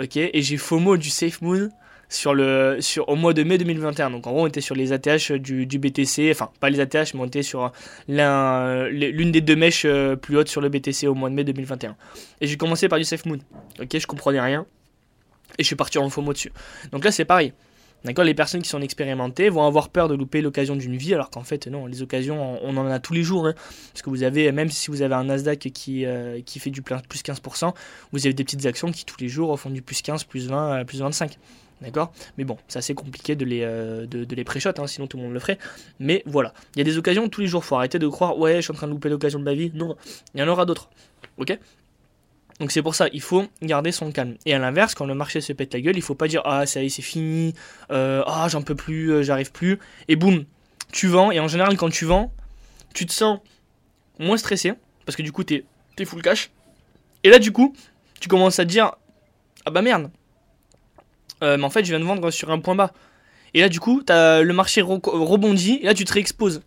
[0.00, 1.70] ok, et j'ai FOMO du Safe Moon
[2.08, 4.10] sur le, sur, au mois de mai 2021.
[4.10, 7.14] Donc en gros, on était sur les ATH du, du BTC, enfin pas les ATH,
[7.14, 7.72] mais on était sur
[8.08, 11.96] l'une des deux mèches euh, plus hautes sur le BTC au mois de mai 2021.
[12.40, 13.38] Et j'ai commencé par du Safe Moon.
[13.80, 14.66] Ok, je comprenais rien.
[15.58, 16.52] Et je suis parti en FOMO dessus.
[16.92, 17.52] Donc là, c'est pareil.
[18.04, 21.30] D'accord Les personnes qui sont expérimentées vont avoir peur de louper l'occasion d'une vie, alors
[21.30, 23.46] qu'en fait, non, les occasions, on en a tous les jours.
[23.46, 23.54] Hein.
[23.92, 26.82] parce que vous avez, même si vous avez un Nasdaq qui, euh, qui fait du
[26.82, 27.74] plus 15%,
[28.12, 30.84] vous avez des petites actions qui tous les jours font du plus 15, plus 20,
[30.84, 31.38] plus 25.
[31.80, 32.12] D'accord?
[32.36, 35.22] Mais bon, c'est assez compliqué de les, euh, de, les pré hein, sinon tout le
[35.22, 35.58] monde le ferait.
[35.98, 37.64] Mais voilà, il y a des occasions tous les jours.
[37.64, 39.72] Faut arrêter de croire, ouais, je suis en train de louper l'occasion de ma vie.
[39.74, 39.96] Non,
[40.34, 40.90] il y en aura d'autres.
[41.38, 41.58] Ok?
[42.60, 44.36] Donc c'est pour ça, il faut garder son calme.
[44.44, 46.66] Et à l'inverse, quand le marché se pète la gueule, il faut pas dire ah
[46.66, 47.54] ça y est c'est fini,
[47.90, 50.44] euh, ah j'en peux plus, euh, j'arrive plus, et boum,
[50.92, 51.30] tu vends.
[51.30, 52.30] Et en général, quand tu vends,
[52.92, 53.40] tu te sens
[54.18, 54.74] moins stressé
[55.06, 55.64] parce que du coup t'es
[55.98, 56.50] es full cash.
[57.24, 57.74] Et là du coup,
[58.20, 58.92] tu commences à te dire
[59.64, 60.10] ah bah merde,
[61.42, 62.92] euh, mais en fait je viens de vendre sur un point bas.
[63.54, 66.60] Et là du coup, as, le marché rebondit et là tu te réexposes.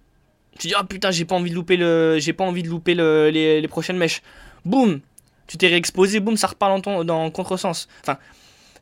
[0.58, 2.96] Tu dis ah putain j'ai pas envie de louper le, j'ai pas envie de louper
[2.96, 4.24] les prochaines mèches.
[4.66, 5.02] Boum,
[5.48, 7.88] tu t'es réexposé, boum, ça repart dans, dans contresens.
[8.02, 8.18] Enfin,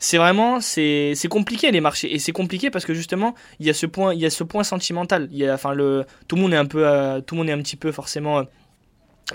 [0.02, 2.13] c'est vraiment, c'est, compliqué les marchés.
[2.13, 4.43] Et c'est compliqué parce que justement, il y a ce point, il y a ce
[4.43, 5.30] point sentimental.
[5.32, 7.50] Il y a, enfin, le, tout le monde est un peu, euh, tout le monde
[7.50, 8.43] est un petit peu forcément euh,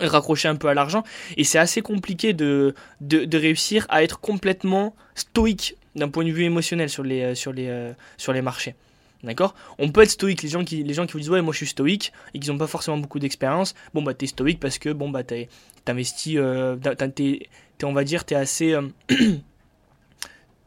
[0.00, 1.04] raccroché un peu à l'argent.
[1.36, 6.30] Et c'est assez compliqué de, de, de, réussir à être complètement stoïque d'un point de
[6.30, 8.74] vue émotionnel sur les, euh, sur les, sur les marchés.
[9.22, 9.54] D'accord?
[9.78, 10.42] On peut être stoïque.
[10.42, 12.50] Les gens qui, les gens qui vous disent ouais, moi je suis stoïque et qui
[12.50, 15.22] n'ont pas forcément beaucoup d'expérience, bon bah t'es stoïque parce que bon bah
[15.84, 17.48] t'investis, euh, t'es,
[17.84, 18.82] on va dire, t'es assez, euh,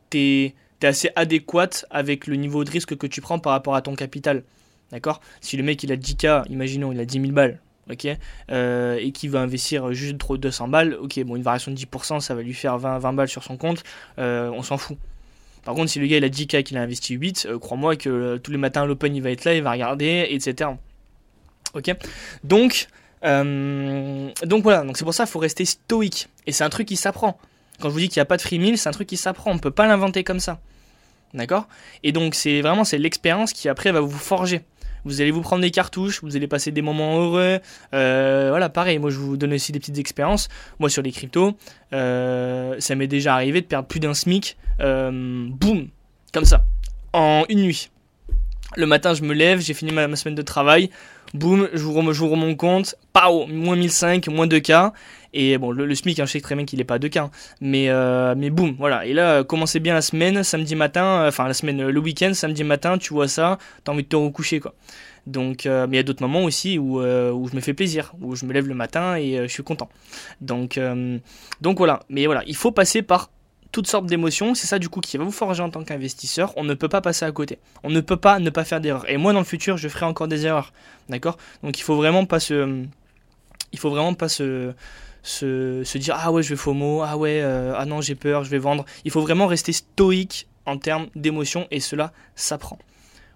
[0.10, 3.96] t'es, assez adéquate avec le niveau de risque que tu prends par rapport à ton
[3.96, 4.44] capital.
[4.92, 5.22] D'accord?
[5.42, 7.60] Si le mec il a 10K, imaginons il a 10 000 balles,
[8.52, 12.34] euh, et qui va investir juste 200 balles, ok, bon une variation de 10%, ça
[12.34, 13.84] va lui faire 20, 20 balles sur son compte,
[14.18, 14.98] on s'en fout.
[15.70, 17.96] Par contre, si le gars il a 10K et qu'il a investi 8, euh, crois-moi
[17.96, 20.72] que euh, tous les matins l'open il va être là, il va regarder, etc.
[21.76, 21.96] Ok
[22.44, 22.88] Donc,
[23.24, 26.28] euh, donc voilà, donc c'est pour ça qu'il faut rester stoïque.
[26.48, 27.38] Et c'est un truc qui s'apprend.
[27.80, 29.16] Quand je vous dis qu'il n'y a pas de free meal, c'est un truc qui
[29.16, 29.52] s'apprend.
[29.52, 30.60] On ne peut pas l'inventer comme ça.
[31.36, 31.68] D'accord?
[32.02, 34.64] Et donc c'est vraiment c'est l'expérience qui après va vous forger
[35.06, 37.60] vous allez vous prendre des cartouches, vous allez passer des moments heureux.
[37.94, 40.50] Euh, voilà, pareil, moi je vous donne aussi des petites expériences.
[40.80, 41.56] Moi sur les cryptos,
[41.94, 45.88] euh, ça m'est déjà arrivé de perdre plus d'un SMIC, euh, boum,
[46.34, 46.66] comme ça,
[47.14, 47.90] en une nuit.
[48.76, 50.92] Le matin, je me lève, j'ai fini ma, semaine de travail,
[51.34, 54.92] boum, je vous mon compte, pao, moins 1005, moins 2K.
[55.34, 57.32] Et bon, le, SMIC, hein, je sais très bien qu'il n'est pas 2K, hein.
[57.62, 59.06] mais, euh, mais boum, voilà.
[59.06, 62.64] Et là, commencez bien la semaine, samedi matin, euh, enfin la semaine, le week-end, samedi
[62.64, 64.76] matin, tu vois ça, t'as envie de te recoucher, quoi.
[65.26, 68.14] Donc, euh, mais il y a d'autres moments aussi où, où je me fais plaisir,
[68.22, 69.90] où je me lève le matin et je suis content.
[70.42, 70.80] Donc,
[71.62, 72.02] donc voilà.
[72.10, 73.30] Mais voilà, il faut passer par
[73.72, 74.56] toutes sortes d'émotions.
[74.56, 76.54] C'est ça du coup qui va vous forger en tant qu'investisseur.
[76.56, 77.60] On ne peut pas passer à côté.
[77.84, 79.10] On ne peut pas ne pas faire d'erreurs.
[79.10, 80.74] Et moi dans le futur, je ferai encore des erreurs.
[81.10, 81.38] D'accord?
[81.64, 82.84] Donc il faut vraiment pas se,
[83.72, 84.74] il faut vraiment pas se,
[85.24, 88.44] se, se dire ah ouais je vais FOMO, ah ouais euh, ah non j'ai peur,
[88.44, 88.86] je vais vendre.
[89.06, 92.78] Il faut vraiment rester stoïque en termes d'émotions et cela s'apprend.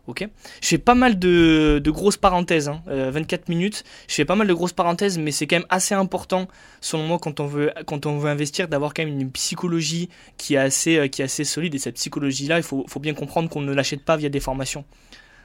[0.05, 0.27] Ok
[0.61, 3.45] Je fais pas mal de, grosses parenthèses, 24 hein.
[3.47, 3.83] minutes.
[4.09, 6.47] Je pas mal de grosses parenthèses, mais c'est quand même assez important,
[6.81, 10.55] selon moi, quand on veut, quand on veut investir, d'avoir quand même une psychologie qui
[10.55, 11.73] est assez, qui est assez solide.
[11.75, 14.83] Et cette psychologie-là, il faut, bien comprendre qu'on ne l'achète pas via des formations.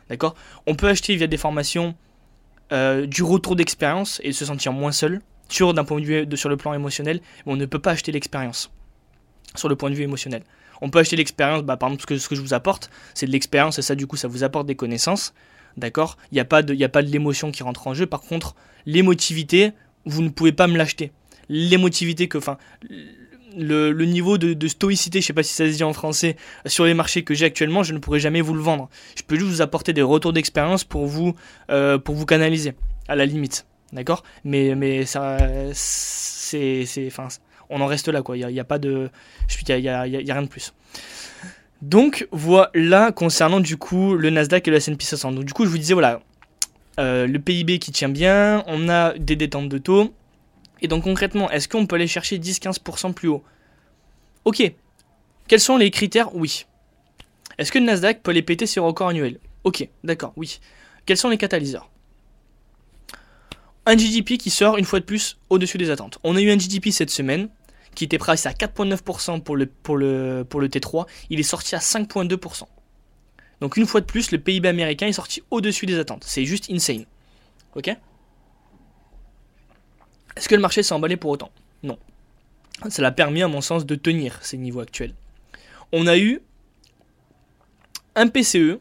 [0.09, 0.35] D'accord?
[0.66, 1.94] On peut acheter via des formations
[2.73, 6.49] euh, du retour d'expérience et se sentir moins seul sur d'un point de vue sur
[6.49, 8.71] le plan émotionnel, mais on ne peut pas acheter l'expérience
[9.55, 10.42] sur le point de vue émotionnel.
[10.81, 13.27] On peut acheter l'expérience, bah, par exemple, ce que, ce que je vous apporte, c'est
[13.27, 15.35] de l'expérience et ça, du coup, ça vous apporte des connaissances.
[15.77, 16.17] D'accord?
[16.33, 18.07] Il n'y a pas de, de l'émotion qui rentre en jeu.
[18.07, 18.55] Par contre,
[18.87, 19.73] l'émotivité,
[20.05, 21.12] vous ne pouvez pas me l'acheter.
[21.49, 22.59] L'émotivité que, enfin,
[23.57, 26.37] le, niveau de, stoïcité, je sais pas si ça se dit en français,
[26.67, 28.88] sur les marchés que j'ai actuellement, je ne pourrai jamais vous le vendre.
[29.17, 31.35] Je peux juste vous apporter des retours d'expérience pour vous,
[31.71, 32.75] euh, pour vous canaliser,
[33.09, 33.67] à la limite.
[33.93, 34.23] D'accord?
[34.45, 35.38] Mais, mais ça,
[35.73, 37.29] c'est, enfin,
[37.70, 38.37] on en reste là, quoi.
[38.37, 39.11] Il n'y a, pas de,
[39.68, 40.72] il y a, y a, rien de plus.
[41.83, 45.33] Donc voilà concernant du coup le Nasdaq et le S&P 500.
[45.33, 46.20] Donc du coup je vous disais voilà
[46.98, 50.12] euh, le PIB qui tient bien, on a des détentes de taux,
[50.81, 53.44] et donc concrètement, est-ce qu'on peut aller chercher 10-15% plus haut?
[54.44, 54.72] Ok.
[55.46, 56.35] Quels sont les critères?
[56.35, 56.66] Oui.
[57.59, 60.61] Est-ce que le Nasdaq peut les péter sur record annuel Ok, d'accord, oui.
[61.07, 61.90] Quels sont les catalyseurs?
[63.87, 66.18] Un GDP qui sort une fois de plus au-dessus des attentes.
[66.22, 67.48] On a eu un GDP cette semaine
[67.94, 71.07] qui était pricé à 4,9% pour le, pour, le, pour le T3.
[71.31, 72.64] Il est sorti à 5,2%.
[73.61, 76.24] Donc une fois de plus, le PIB américain est sorti au-dessus des attentes.
[76.24, 77.05] C'est juste insane.
[77.74, 77.88] Ok?
[80.37, 81.51] Est-ce que le marché s'est emballé pour autant?
[81.83, 81.98] Non.
[82.88, 85.14] Ça l'a permis, à mon sens, de tenir ces niveaux actuels.
[85.92, 86.40] On a eu
[88.14, 88.79] un PCE,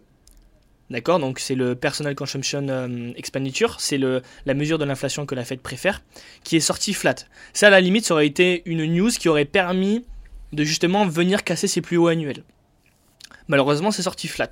[0.90, 5.46] d'accord Donc c'est le Personal Consumption euh, Expenditure, c'est la mesure de l'inflation que la
[5.46, 6.02] Fed préfère,
[6.44, 7.16] qui est sorti flat.
[7.54, 10.06] Ça, à la limite, ça aurait été une news qui aurait permis
[10.54, 12.44] de justement venir casser ses plus hauts annuels.
[13.48, 14.50] Malheureusement, c'est sorti flat.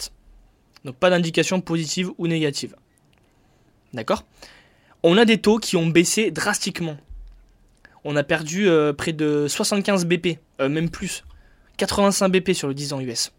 [0.84, 2.76] Donc pas d'indication positive ou négative.
[3.94, 4.26] D'accord?
[5.04, 6.98] On a des taux qui ont baissé drastiquement.
[8.04, 11.24] On a perdu euh, près de 75 BP, euh, même plus.
[11.78, 13.32] 85 BP sur le 10 ans US.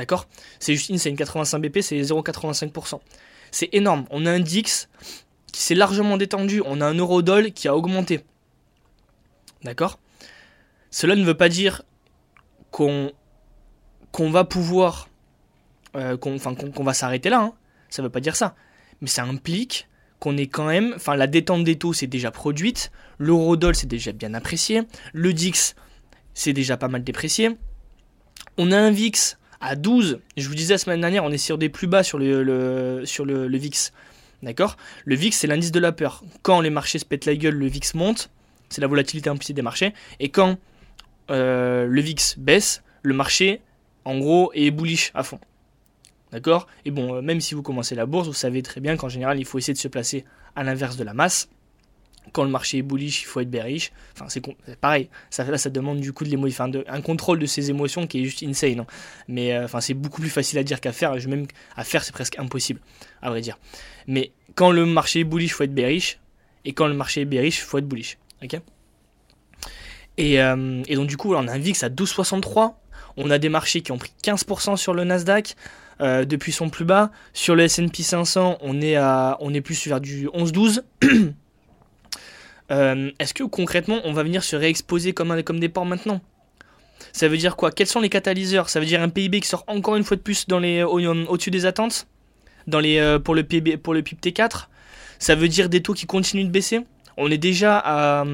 [0.00, 0.26] D'accord?
[0.60, 1.14] C'est juste insane.
[1.14, 3.00] 85 BP, c'est 0,85%.
[3.50, 4.06] C'est énorme.
[4.08, 4.88] On a un DIX
[5.52, 6.62] qui s'est largement détendu.
[6.64, 8.24] On a un Eurodoll qui a augmenté.
[9.62, 9.98] D'accord?
[10.90, 11.82] Cela ne veut pas dire
[12.70, 13.12] qu'on
[14.10, 15.10] qu'on va pouvoir.
[15.96, 16.38] Euh, qu'on
[16.82, 17.40] va s'arrêter là.
[17.40, 17.52] Hein.
[17.90, 18.54] Ça ne veut pas dire ça.
[19.02, 19.86] Mais ça implique
[20.18, 24.12] qu'on est quand même, enfin la détente des taux c'est déjà produite, l'eurodoll c'est déjà
[24.12, 24.82] bien apprécié,
[25.14, 25.74] le DIX
[26.34, 27.56] c'est déjà pas mal déprécié,
[28.58, 31.58] on a un VIX à 12, je vous disais la semaine dernière, on est sur
[31.58, 33.04] des plus bas sur le,
[33.48, 33.92] VIX,
[34.42, 34.76] d'accord?
[35.04, 37.66] Le VIX c'est l'indice de la peur, quand les marchés se pètent la gueule, le
[37.66, 38.30] VIX monte,
[38.68, 40.58] c'est la volatilité implicite des marchés, et quand
[41.30, 43.60] euh, le VIX baisse, le marché
[44.04, 45.38] en gros est bullish à fond.
[46.32, 46.66] D'accord?
[46.84, 49.38] Et bon, euh, même si vous commencez la bourse, vous savez très bien qu'en général,
[49.38, 51.48] il faut essayer de se placer à l'inverse de la masse.
[52.32, 53.92] Quand le marché est bullish, il faut être bearish.
[54.14, 54.42] Enfin, c'est
[54.80, 55.08] pareil.
[55.30, 58.24] Ça, là, ça demande du coup de, enfin, un contrôle de ses émotions qui est
[58.24, 58.80] juste insane.
[58.80, 58.86] Hein.
[59.26, 61.14] Mais euh, enfin, c'est beaucoup plus facile à dire qu'à faire.
[61.26, 62.80] Même à faire, c'est presque impossible,
[63.22, 63.58] à vrai dire.
[64.06, 66.20] Mais quand le marché est bullish, il faut être bearish.
[66.64, 68.18] Et quand le marché est bearish, il faut être bullish.
[68.42, 68.60] Ok?
[70.16, 72.74] Et, euh, et, donc du coup, on a un VIX à 12,63.
[73.16, 75.56] On a des marchés qui ont pris 15% sur le Nasdaq.
[76.00, 77.10] Euh, depuis son plus bas.
[77.34, 80.82] Sur le S&P 500, on est, à, on est plus vers du 11-12.
[82.70, 86.20] Euh, est-ce que concrètement, on va venir se réexposer comme, des ports maintenant?
[87.12, 87.70] Ça veut dire quoi?
[87.72, 88.68] Quels sont les catalyseurs?
[88.68, 91.50] Ça veut dire un PIB qui sort encore une fois de plus dans les, au-dessus
[91.50, 92.06] des attentes?
[92.72, 94.68] Euh, pour, le PIB, pour le PIB T4
[95.18, 96.80] Ça veut dire des taux qui continuent de baisser?
[97.16, 98.24] On est déjà à,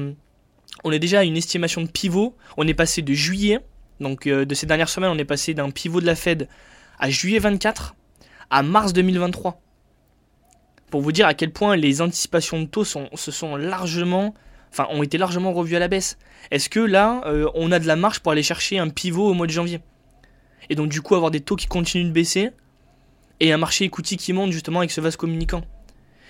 [0.83, 2.35] on est déjà à une estimation de pivot.
[2.57, 3.59] On est passé de juillet,
[3.99, 6.47] donc de ces dernières semaines, on est passé d'un pivot de la Fed
[6.99, 7.95] à juillet 24
[8.49, 9.59] à mars 2023.
[10.89, 14.33] Pour vous dire à quel point les anticipations de taux se sont largement,
[14.71, 16.17] enfin, ont été largement revues à la baisse.
[16.49, 19.33] Est-ce que là, euh, on a de la marge pour aller chercher un pivot au
[19.33, 19.81] mois de janvier?
[20.69, 22.51] Et donc, du coup, avoir des taux qui continuent de baisser
[23.39, 25.61] et un marché equity qui monte justement avec ce vase communicant.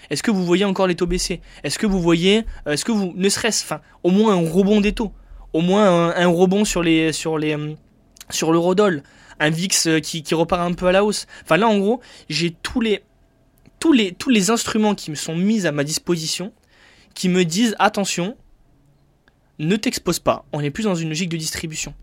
[0.09, 1.41] Est-ce que vous voyez encore les taux baisser?
[1.63, 4.81] Est-ce que vous voyez, euh, est-ce que vous, ne serait-ce, enfin, au moins un rebond
[4.81, 5.11] des taux,
[5.53, 7.73] au moins un, rebond sur les, sur les, euh,
[8.29, 9.03] sur l'eurodoll,
[9.39, 11.27] un VIX qui, repart un peu à la hausse?
[11.43, 13.03] Enfin là en gros, j'ai tous les,
[13.79, 16.53] tous, les, instruments qui me sont mis à ma disposition
[17.13, 18.37] qui me disent attention,
[19.59, 21.93] ne t'expose pas, on n'est plus dans une logique de distribution.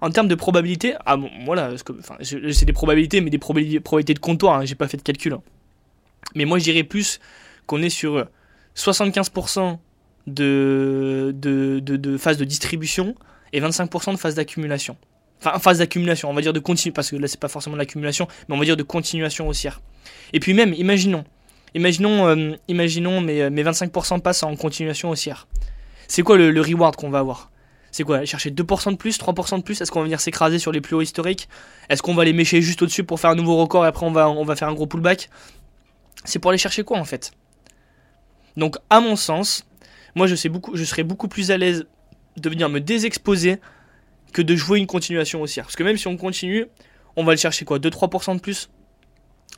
[0.00, 1.74] En termes de probabilité, ah bon, voilà,
[2.22, 5.32] c'est des probabilités, mais des probabilités de comptoir, hein, j'ai pas fait de calcul.
[5.32, 5.42] Hein.
[6.34, 7.20] Mais moi, je dirais plus
[7.66, 8.26] qu'on est sur
[8.74, 9.78] 75%
[10.26, 13.14] de, de, de, de phase de distribution
[13.52, 14.96] et 25% de phase d'accumulation.
[15.40, 17.76] Enfin, en phase d'accumulation, on va dire de continu, parce que là c'est pas forcément
[17.76, 19.80] l'accumulation, mais on va dire de continuation haussière.
[20.32, 21.24] Et puis même, imaginons,
[21.74, 25.46] imaginons, euh, imaginons mes, mes 25% passent en continuation haussière.
[26.08, 27.50] C'est quoi le, reward qu'on va avoir?
[27.90, 28.24] C'est quoi?
[28.24, 29.80] Chercher 2% de plus, 3% de plus?
[29.80, 31.48] Est-ce qu'on va venir s'écraser sur les plus hauts historiques?
[31.88, 34.12] Est-ce qu'on va les mécher juste au-dessus pour faire un nouveau record et après on
[34.12, 35.30] va, on va faire un gros pullback?
[36.24, 37.32] C'est pour aller chercher quoi en fait?
[38.56, 39.66] Donc à mon sens,
[40.14, 41.86] moi je, sais beaucoup, je serais beaucoup plus à l'aise
[42.36, 43.58] de venir me désexposer
[44.32, 45.64] que de jouer une continuation haussière.
[45.64, 46.66] Parce que même si on continue,
[47.16, 48.70] on va le chercher quoi 2-3% de plus?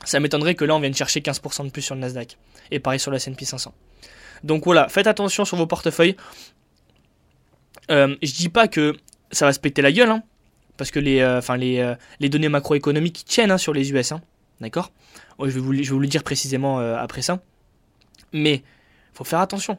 [0.05, 2.37] Ça m'étonnerait que là on vienne chercher 15% de plus sur le Nasdaq.
[2.71, 3.73] Et pareil sur la S&P 500.
[4.43, 6.15] Donc voilà, faites attention sur vos portefeuilles.
[7.91, 8.95] Euh, je dis pas que
[9.31, 10.23] ça va se péter la gueule, hein,
[10.77, 14.21] parce que les, euh, les, euh, les données macroéconomiques tiennent hein, sur les US, hein,
[14.61, 14.91] d'accord?
[15.39, 17.41] Je, vais vous, je vais vous le dire précisément euh, après ça.
[18.33, 18.63] Mais
[19.13, 19.77] faut faire attention.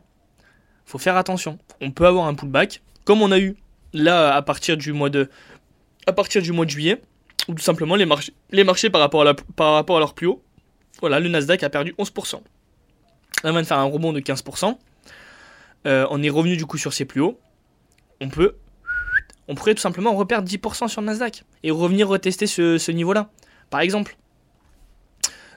[0.84, 1.58] Faut faire attention.
[1.80, 3.56] On peut avoir un pullback, comme on a eu
[3.92, 5.28] là à partir du mois de,
[6.06, 7.00] à partir du mois de juillet,
[7.48, 10.42] ou tout simplement les marchés, par rapport à, la, leur plus haut.
[11.00, 12.40] Voilà, le Nasdaq a perdu 11%.
[13.44, 14.76] Là, on de faire un rebond de 15%.
[15.86, 17.38] Euh, on est revenu du coup sur ses plus hauts.
[18.20, 18.56] On peut,
[19.48, 23.30] on pourrait tout simplement reperdre 10% sur le Nasdaq et revenir retester ce, niveau-là,
[23.70, 24.16] par exemple.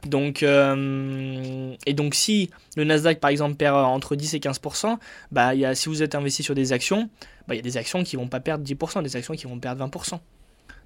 [0.06, 4.98] Donc, euh, et donc si le Nasdaq par exemple perd entre 10 et 15%,
[5.32, 7.10] bah, si vous êtes investi sur des actions,
[7.48, 9.60] bah, il y a des actions qui vont pas perdre 10%, des actions qui vont
[9.60, 10.20] perdre 20%.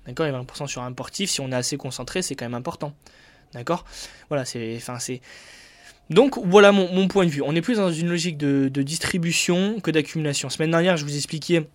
[0.06, 0.26] D'accord?
[0.26, 2.94] Et 20% sur un portif, si on est assez concentré, c'est quand même important.
[3.54, 3.86] D'accord?
[4.30, 4.80] Voilà, c'est.
[6.10, 7.42] Donc voilà mon, point de vue.
[7.42, 10.50] On est plus dans une logique de, de distribution que d'accumulation.
[10.50, 11.68] Semaine dernière, je vous expliquais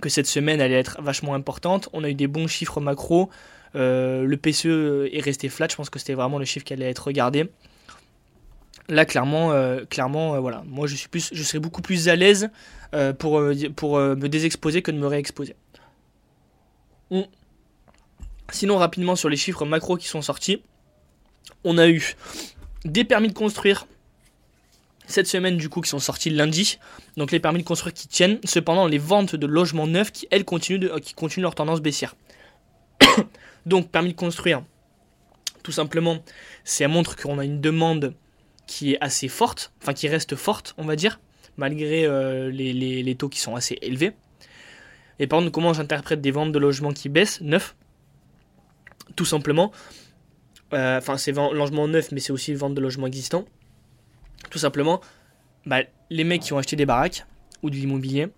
[0.00, 1.88] que cette semaine allait être vachement importante.
[1.92, 3.30] On a eu des bons chiffres macro.
[3.74, 5.68] Euh, le PCE est resté flat.
[5.70, 7.50] Je pense que c'était vraiment le chiffre qui allait être regardé.
[8.88, 10.62] Là, clairement, euh, clairement, euh, voilà.
[10.66, 12.50] Moi, je suis plus, je serais beaucoup plus à l'aise
[12.94, 13.42] euh, pour
[13.76, 15.56] pour me désexposer que de me réexposer.
[17.10, 17.22] Mm.
[18.50, 20.62] Sinon, rapidement sur les chiffres macro qui sont sortis,
[21.64, 22.14] on a eu
[22.84, 23.86] des permis de construire
[25.06, 26.78] cette semaine du coup qui sont sortis lundi.
[27.16, 28.38] Donc les permis de construire qui tiennent.
[28.44, 32.14] Cependant les ventes de logements neufs qui elles continuent, qui continuent leur tendance baissière.
[33.66, 34.62] Donc permis de construire,
[35.62, 36.22] tout simplement,
[36.64, 38.14] ça montre qu'on a une demande
[38.66, 41.20] qui est assez forte, enfin qui reste forte on va dire,
[41.58, 44.12] malgré euh, les, taux qui sont assez élevés.
[45.18, 47.76] Et par contre comment j'interprète des ventes de logements qui baissent, neufs
[49.16, 49.72] Tout simplement,
[50.72, 53.44] enfin euh, c'est logements neufs mais c'est aussi vente de logements existants
[54.50, 55.00] tout simplement,
[55.66, 57.26] bah, les mecs qui ont acheté des baraques
[57.62, 58.28] ou de l'immobilier,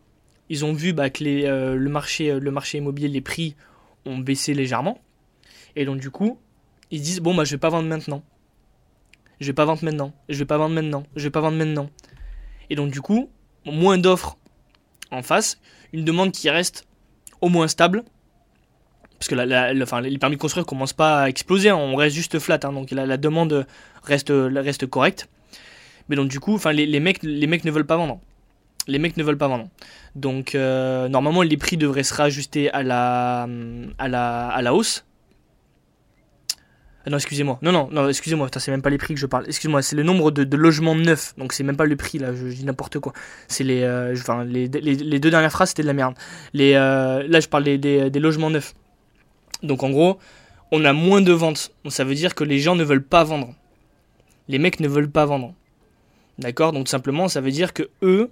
[0.49, 3.55] ils ont vu bah, que euh, le, marché, le marché immobilier, les prix
[4.07, 5.01] ont baissé légèrement.
[5.77, 6.39] Et donc du coup,
[6.91, 8.25] ils disent, bon, bah, je vais pas vendre maintenant.
[9.41, 10.13] Je vais pas vendre maintenant.
[10.29, 11.05] Je vais pas vendre maintenant.
[11.15, 11.91] Je vais pas vendre maintenant.
[12.71, 13.29] Et donc du coup,
[13.67, 14.39] moins d'offres
[15.11, 15.59] en face,
[15.93, 16.87] une demande qui reste
[17.41, 18.05] au moins stable.
[19.19, 22.61] Parce que les permis de construire commencent pas à exploser, hein, on reste juste flat,
[22.63, 23.67] hein, donc la, demande
[24.03, 25.29] reste, correcte.
[26.09, 28.19] Mais donc du coup, enfin les, mecs, les mecs ne veulent pas vendre.
[28.87, 29.69] Les mecs ne veulent pas vendre.
[30.15, 33.47] Donc euh, normalement les prix devraient se rajuster à la
[34.73, 35.05] hausse.
[37.07, 37.59] Ah non, excusez-moi.
[37.63, 38.49] Non, non, non, excusez-moi.
[38.55, 39.45] C'est même pas les prix que je parle.
[39.47, 41.35] Excusez-moi, c'est le nombre de, logements neufs.
[41.39, 42.35] Donc c'est même pas le prix là.
[42.35, 43.15] Je, dis n'importe quoi.
[43.49, 46.15] C'est les, euh, enfin les, les, deux dernières phrases c'était de la merde.
[46.53, 48.75] Les, euh, là je parle des, des, logements neufs.
[49.63, 50.19] Donc en gros,
[50.73, 51.73] on a moins de ventes.
[51.85, 53.55] Donc ça veut dire que les gens ne veulent pas vendre.
[54.49, 55.55] Les mecs ne veulent pas vendre.
[56.39, 56.73] D'accord?
[56.73, 58.31] Donc simplement, ça veut dire que eux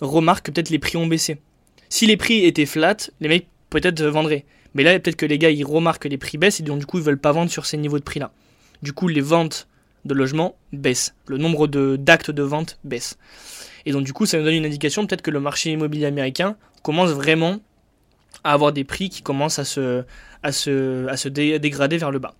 [0.00, 1.40] remarquent que peut-être les prix ont baissé.
[1.88, 4.44] Si les prix étaient flat, les mecs peut-être vendraient.
[4.74, 6.86] Mais là, peut-être que les gars, ils remarquent que les prix baissent et donc du
[6.86, 8.32] coup, ils veulent pas vendre sur ces niveaux de prix-là.
[8.82, 9.68] Du coup, les ventes
[10.04, 11.14] de logements baissent.
[11.26, 13.18] Le nombre d'actes de, vente baisse.
[13.86, 16.56] Et donc du coup, ça nous donne une indication peut-être que le marché immobilier américain
[16.82, 17.60] commence vraiment
[18.44, 20.04] à avoir des prix qui commencent à se,
[20.42, 22.34] à se, à se dé dégrader vers le bas.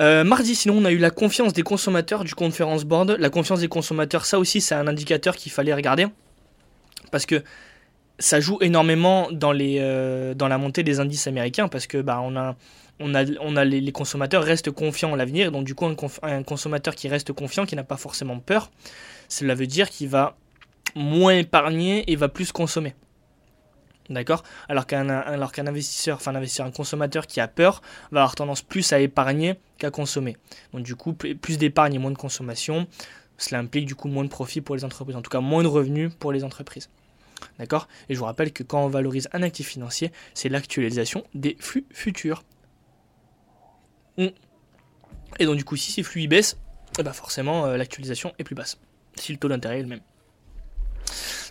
[0.00, 3.16] Euh, mardi, sinon, on a eu la confiance des consommateurs du Conference Board.
[3.18, 6.06] La confiance des consommateurs, ça aussi, c'est un indicateur qu'il fallait regarder.
[7.12, 7.42] Parce que
[8.18, 11.68] ça joue énormément euh, dans la montée des indices américains.
[11.68, 15.52] Parce que bah, on a, les, consommateurs restent confiants en l'avenir.
[15.52, 15.86] Donc, du coup,
[16.22, 18.70] un, consommateur qui reste confiant, qui n'a pas forcément peur,
[19.28, 20.36] cela veut dire qu'il va
[20.94, 22.94] moins épargner et va plus consommer.
[24.10, 24.42] D'accord?
[24.68, 27.80] Alors qu'un alors investisseur, enfin un investisseur, un consommateur qui a peur
[28.12, 30.36] va avoir tendance plus à épargner qu'à consommer.
[30.74, 32.86] Donc du coup, plus d'épargne et moins de consommation,
[33.38, 35.68] cela implique du coup moins de profit pour les entreprises, en tout cas moins de
[35.68, 36.90] revenus pour les entreprises.
[37.58, 37.88] D'accord?
[38.08, 41.86] Et je vous rappelle que quand on valorise un actif financier, c'est l'actualisation des flux
[41.92, 42.42] futurs.
[44.18, 44.28] Hmm.
[45.38, 46.58] Et donc du coup, si ces flux baissent,
[46.98, 48.78] eh ben forcément euh, l'actualisation est plus basse.
[49.16, 50.00] Si le taux d'intérêt est le même.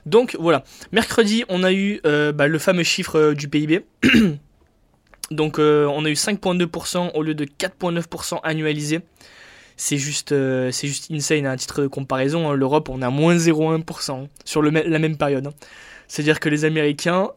[0.05, 3.85] Donc voilà, mercredi on a eu bah, le fameux chiffre du PIB.
[5.31, 8.99] Donc on a eu 5,2% au lieu de 4,9% annualisé.
[9.75, 12.49] C'est juste, c'est juste insane à un titre de comparaison.
[12.49, 12.53] Hein.
[12.53, 15.47] L'Europe on a moins 0,1% sur le, la même période.
[15.47, 15.53] Hein.
[16.07, 17.31] C'est-à-dire que les Américains,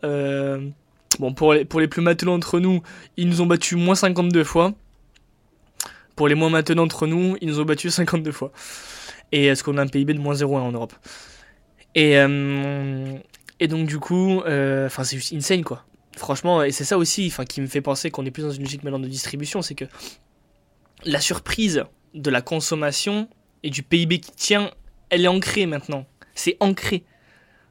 [1.18, 2.82] bon pour les, pour les plus matelots d'entre nous,
[3.16, 4.74] ils nous ont battu moins 52 fois.
[6.14, 8.52] Pour les moins maintenant d'entre nous, ils nous ont battu 52 fois.
[9.32, 10.94] Et est-ce qu'on a un PIB de moins 0,1 en Europe?
[11.94, 13.16] Et, euh,
[13.58, 15.84] et donc du coup, euh, enfin c'est juste insane quoi.
[16.16, 18.82] Franchement, et c'est ça aussi qui me fait penser qu'on est plus dans une logique
[18.82, 19.84] maintenant de distribution, c'est que
[21.04, 21.84] la surprise
[22.16, 23.28] de la consommation
[23.62, 24.70] et du PIB qui tient,
[25.10, 26.06] elle est ancrée maintenant.
[26.34, 27.04] C'est ancré.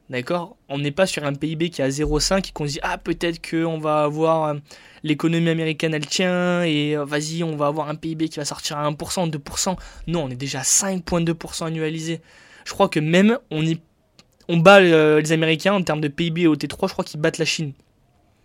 [0.08, 0.56] D'accord?
[0.68, 2.96] On n'est pas sur un PIB qui est à 0,5 et qu'on se dit ah
[2.96, 4.54] peut-être qu'on va avoir euh,
[5.02, 8.78] l'économie américaine elle tient et euh, vas-y on va avoir un PIB qui va sortir
[8.78, 9.76] à 1%, 2%.
[10.06, 12.20] Non, on est déjà à 5,2% annualisé.
[12.64, 16.86] Je crois que même on, bat euh, les Américains en termes de PIB au T3,
[16.86, 17.72] je crois qu'ils battent la Chine.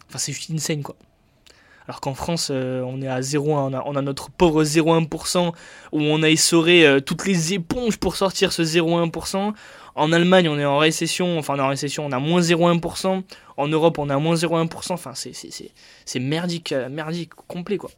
[0.09, 0.95] Enfin c'est juste insane quoi.
[1.87, 5.51] Alors qu'en France, on est à 0,1, on a, on a notre pauvre 0,1%
[5.91, 9.53] où on a essoré toutes les éponges pour sortir ce 0,1%.
[9.95, 13.23] En Allemagne, on est en récession, enfin on est en récession, on a moins 0,1%.
[13.57, 14.93] En Europe, on a moins 0,1%.
[14.93, 17.91] Enfin, c'est merdique, euh, merdique, complet quoi.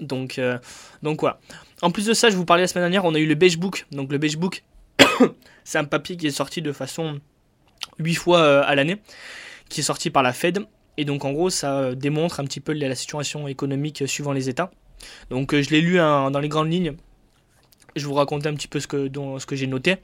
[0.00, 0.58] Donc, euh,
[1.02, 1.38] donc voilà.
[1.82, 3.58] En plus de ça, je vous parlais la semaine dernière, on a eu le Beige
[3.58, 3.86] Book.
[3.92, 4.64] Donc le Beige Book,
[5.64, 7.20] c'est un papier qui est sorti de façon
[7.98, 8.96] 8 fois euh, à l'année,
[9.68, 10.66] qui est sorti par la Fed.
[10.96, 14.70] Et donc en gros, ça démontre un petit peu la situation économique suivant les États.
[15.30, 16.94] Donc je l'ai lu hein, dans les grandes lignes.
[17.96, 19.96] Je vous raconter un petit peu ce que, j'ai noté.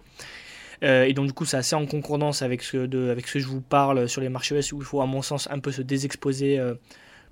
[0.82, 4.08] Euh, et donc du coup c'est assez en concordance avec ce, que je vous parle
[4.08, 6.72] sur les marchés US où il faut à mon sens un peu se désexposer euh,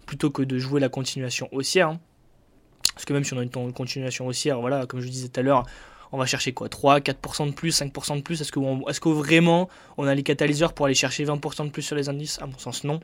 [0.04, 1.88] plutôt que de jouer la continuation haussière.
[1.88, 2.00] Hein.
[2.92, 5.42] Parce que même si on a une continuation haussière, voilà, comme je disais tout à
[5.42, 5.64] l'heure,
[6.11, 8.40] on va chercher quoi 3, 4% de plus, 5% de plus?
[8.40, 11.82] Est-ce que, est que vraiment on a les catalyseurs pour aller chercher 20% de plus
[11.82, 12.40] sur les indices?
[12.40, 13.00] À mon sens, non.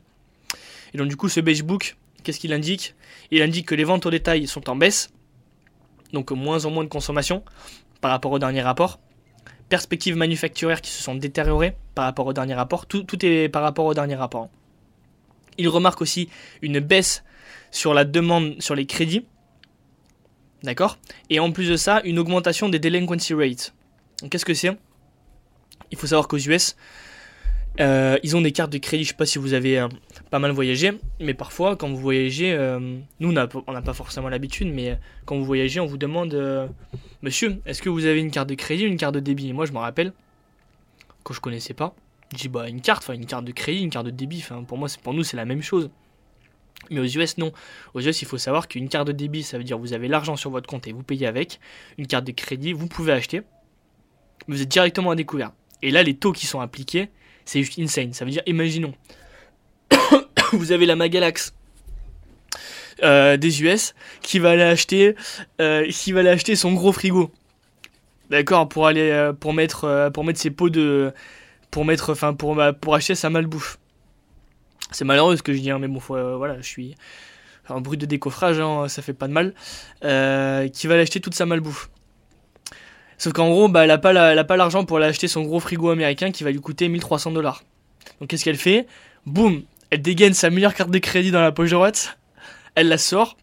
[0.95, 2.95] Et donc du coup, ce beige book, qu'est-ce qu'il indique?
[3.29, 5.09] Il indique que les ventes au détail sont en baisse,
[6.13, 7.43] donc moins en moins de consommation
[7.99, 8.97] par rapport au dernier rapport
[9.67, 12.85] perspectives manufacturières qui se sont détériorées par rapport au dernier rapport.
[12.85, 14.47] Tout, est par rapport au dernier rapport.
[15.57, 16.29] Il remarque aussi
[16.61, 17.25] une baisse
[17.71, 19.25] sur la demande sur les crédits.
[20.63, 20.97] D'accord?
[21.29, 23.73] Et en plus de ça, une augmentation des delinquency rates.
[24.29, 24.77] Qu'est-ce que c'est?
[25.91, 26.77] Il faut savoir qu'aux US,
[27.79, 29.87] euh, ils ont des cartes de crédit, je sais pas si vous avez euh,
[30.29, 32.79] pas mal voyagé, mais parfois quand vous voyagez, euh,
[33.19, 36.69] nous on n'a pas forcément l'habitude, mais quand vous voyagez, on vous demande
[37.21, 39.49] Monsieur, est-ce que vous avez une carte de crédit ou une carte de débit?
[39.49, 40.13] Et moi je me rappelle,
[41.23, 41.95] quand je connaissais pas,
[42.31, 44.63] je dis bah une carte, enfin une carte de crédit, une carte de débit, enfin
[44.63, 45.89] pour moi pour nous c'est la même chose.
[46.91, 47.51] Mais aux US, non.
[47.93, 50.35] Aux US, il faut savoir qu'une carte de débit, ça veut dire vous avez l'argent
[50.35, 51.59] sur votre compte et vous payez avec.
[51.97, 53.41] Une carte de crédit, vous pouvez acheter,
[54.47, 55.51] vous êtes directement à découvert.
[55.81, 57.09] Et là, les taux qui sont appliqués,
[57.45, 58.13] c'est juste insane.
[58.13, 58.93] Ça veut dire, imaginons,
[60.51, 61.53] vous avez la Magalax
[63.03, 65.15] euh, des US qui va aller acheter,
[65.59, 67.31] euh, va aller acheter son gros frigo.
[68.29, 71.13] D'accord, pour aller, euh, pour mettre, pour mettre ses pots de,
[71.71, 73.77] pour mettre, enfin, pour, pour acheter sa malbouffe.
[74.91, 76.95] C'est malheureux ce que je dis, hein, mais bon, voilà, je suis
[77.67, 79.53] un bruit de décoffrage, hein, ça fait pas de mal.
[80.71, 81.89] qui va aller acheter toute sa malbouffe.
[83.17, 83.97] Sauf qu'en gros, bah, elle n'a
[84.43, 87.63] pas l'argent pour aller acheter son gros frigo américain qui va lui coûter 1300 dollars.
[88.19, 88.87] Donc qu'est-ce qu'elle fait?
[89.25, 92.17] Boum Elle dégaine sa meilleure carte de crédit dans la poche droite,
[92.75, 93.37] elle la sort,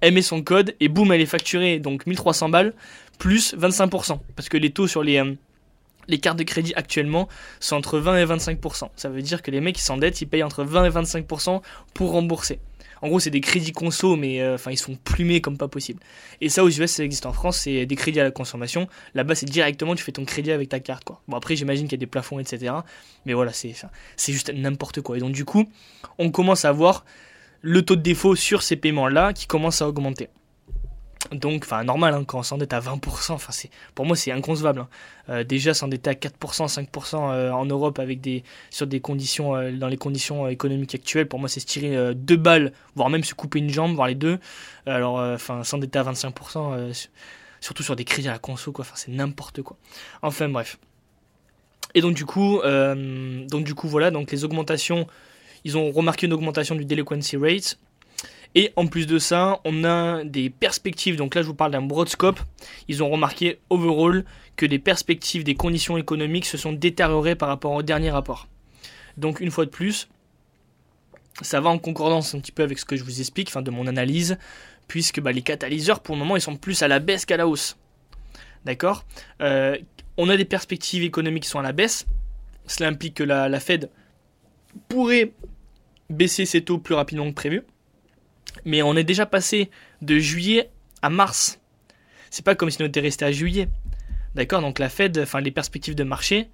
[0.00, 2.72] elle met son code et boum, elle est facturée donc 1300 balles
[3.18, 4.18] plus 25%.
[4.34, 5.34] Parce que les taux sur les, euh,
[6.08, 7.28] les cartes de crédit actuellement
[7.60, 8.88] sont entre 20 et 25%.
[8.96, 11.60] Ça veut dire que les mecs qui s'endettent, ils payent entre 20 et 25%
[11.94, 12.58] pour rembourser.
[13.02, 16.00] En gros, c'est des crédits conso, mais euh, enfin, ils sont plumés comme pas possible.
[16.40, 18.88] Et ça, aux US, ça existe en France, c'est des crédits à la consommation.
[19.14, 21.22] Là-bas, c'est directement, tu fais ton crédit avec ta carte, quoi.
[21.28, 22.72] Bon, après, j'imagine qu'il y a des plafonds, etc.
[23.26, 23.74] Mais voilà, c'est,
[24.16, 25.16] c'est juste n'importe quoi.
[25.16, 25.66] Et donc, du coup,
[26.18, 27.04] on commence à voir
[27.62, 30.28] le taux de défaut sur ces paiements-là qui commence à augmenter.
[31.32, 34.80] Donc, enfin, normal, hein, quand on s'endette à 20%, enfin, c'est, pour moi, c'est inconcevable.
[34.80, 34.88] Hein.
[35.28, 38.42] Euh, déjà, s'endetter à 4%, 5% euh, en Europe avec des,
[39.00, 43.10] conditions, euh, dans les conditions économiques actuelles, pour moi, c'est se tirer deux balles, voire
[43.10, 44.38] même se couper une jambe, voire les deux.
[44.86, 46.92] Alors, enfin, s'endetter à 25%,
[47.60, 49.76] surtout sur des crédits à la conso, quoi, c'est n'importe quoi.
[50.22, 50.78] Enfin, bref.
[51.94, 55.06] Et donc, du coup, donc, du coup, voilà, donc les augmentations,
[55.64, 57.78] ils ont remarqué une augmentation du delinquency rate
[58.54, 61.16] et en plus de ça, on a des perspectives.
[61.16, 62.40] Donc là, je vous parle d'un broad scope.
[62.88, 64.24] Ils ont remarqué overall
[64.56, 68.48] que les perspectives des conditions économiques se sont détériorées par rapport au dernier rapport.
[69.16, 70.08] Donc une fois de plus,
[71.42, 73.70] ça va en concordance un petit peu avec ce que je vous explique, enfin de
[73.70, 74.36] mon analyse,
[74.88, 77.46] puisque bah, les catalyseurs pour le moment ils sont plus à la baisse qu'à la
[77.46, 77.76] hausse.
[78.64, 79.04] D'accord?
[79.40, 79.76] Euh,
[80.16, 82.06] On a des perspectives économiques qui sont à la baisse,
[82.66, 83.90] cela implique que la, la Fed
[84.88, 85.32] pourrait
[86.10, 87.62] baisser ses taux plus rapidement que prévu.
[88.64, 89.70] Mais on est déjà passé
[90.02, 90.70] de juillet
[91.02, 91.60] à mars.
[92.30, 93.68] C'est pas comme si on était resté à juillet.
[94.34, 94.60] D'accord?
[94.60, 96.48] Donc la Fed, enfin les perspectives de marché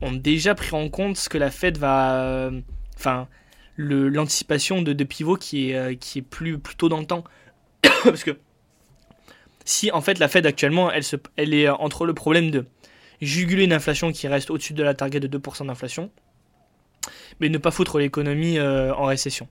[0.00, 2.20] ont déjà pris en compte ce que la Fed va.
[2.20, 2.60] euh,
[2.96, 3.28] Enfin,
[3.76, 7.24] l'anticipation de, de pivot qui est, euh, plus, tôt dans le temps.
[8.04, 8.38] Parce que
[9.64, 12.66] si en fait la Fed actuellement, elle, est entre le problème de
[13.20, 16.10] juguler une inflation qui reste au-dessus de la target de 2% d'inflation,
[17.40, 19.48] mais ne pas foutre l'économie euh, en récession.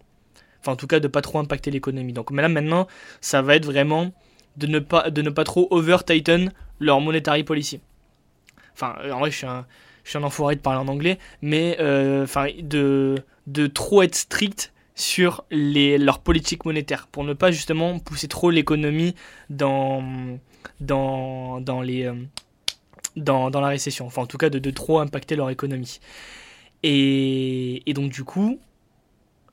[0.66, 2.11] Enfin, en tout cas, de pas trop impacter l'économie.
[2.11, 2.88] Donc mais là maintenant,
[3.22, 4.11] ça va être vraiment
[4.57, 7.82] de ne pas, de ne pas trop over-tighten leur monetary policy.
[8.74, 9.68] Enfin, en vrai, je suis un,
[10.03, 14.16] je suis un enfoiré de parler en anglais, mais euh, enfin, de, de trop être
[14.16, 19.13] strict sur les, leur politique monétaire pour ne pas justement pousser trop l'économie
[19.51, 20.03] dans,
[20.80, 22.16] dans, dans, les, euh,
[23.18, 24.07] dans, dans la récession.
[24.07, 25.99] Enfin, en tout cas, de, de trop impacter leur économie.
[26.82, 28.59] Et donc, du coup,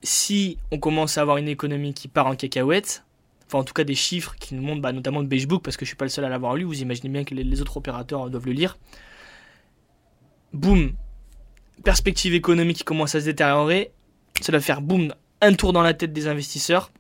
[0.03, 3.05] si on commence à avoir une économie qui part en cacahuète,
[3.47, 5.77] enfin en tout cas des chiffres qui nous montrent, bah, notamment le Beige Book, parce
[5.77, 7.61] que je suis pas le seul à l'avoir lu, vous imaginez bien que les, les
[7.61, 8.79] autres opérateurs doivent le lire.
[10.53, 10.93] Boum,
[11.85, 13.93] perspective économique qui commence à se détériorer,
[14.41, 16.91] ça va faire boum, un tour dans la tête des investisseurs,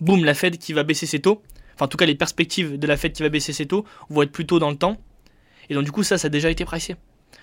[0.00, 1.42] boum, la Fed qui va baisser ses taux,
[1.74, 4.22] enfin en tout cas les perspectives de la Fed qui va baisser ses taux vont
[4.22, 4.96] être plus tôt dans le temps,
[5.68, 6.96] et donc du coup ça, ça a déjà été pricé.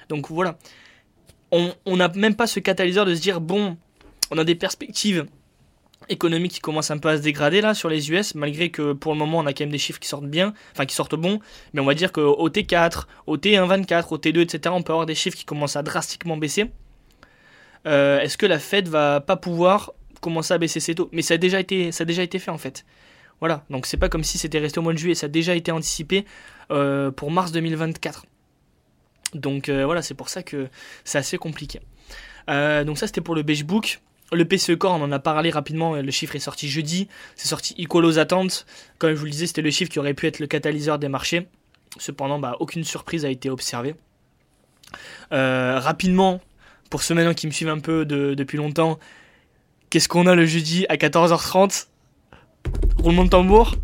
[0.10, 0.58] Donc voilà,
[1.52, 3.78] on n'a même pas ce catalyseur de se dire, bon,
[4.34, 5.26] on a des perspectives
[6.10, 9.14] économiques qui commencent un peu à se dégrader là sur les US, malgré que pour
[9.14, 11.40] le moment on a quand même des chiffres qui sortent bien, enfin qui sortent bons,
[11.74, 15.16] mais on va dire qu'au T4, au T124, au T2, etc., on peut avoir des
[15.16, 16.72] chiffres qui commencent à drastiquement baisser.
[17.86, 21.10] Euh, Est-ce que la Fed va pas pouvoir commencer à baisser ses taux?
[21.12, 22.86] Mais ça a déjà été, fait en fait.
[23.40, 25.54] Voilà, donc c'est pas comme si c'était resté au mois de juillet, ça a déjà
[25.54, 26.26] été anticipé
[26.72, 28.26] euh, pour mars 2024.
[29.36, 30.70] Donc euh, voilà, c'est pour ça que
[31.04, 31.82] c'est assez compliqué.
[32.48, 34.02] Donc ça c'était pour le Beige Book.
[34.34, 37.76] Le PCE Core, on en a parlé rapidement, le chiffre est sorti jeudi, c'est sorti
[37.78, 38.66] equal aux attentes.
[38.98, 41.08] Comme je vous le disais, c'était le chiffre qui aurait pu être le catalyseur des
[41.08, 41.48] marchés.
[42.00, 43.96] Cependant, bah, aucune surprise a été observée.
[45.32, 46.42] Euh, rapidement,
[46.90, 49.00] pour ceux maintenant qui me suivent un peu de- depuis longtemps,
[49.90, 51.88] qu'est-ce qu'on a le jeudi à 14h30
[52.98, 53.76] Roulement de tambour?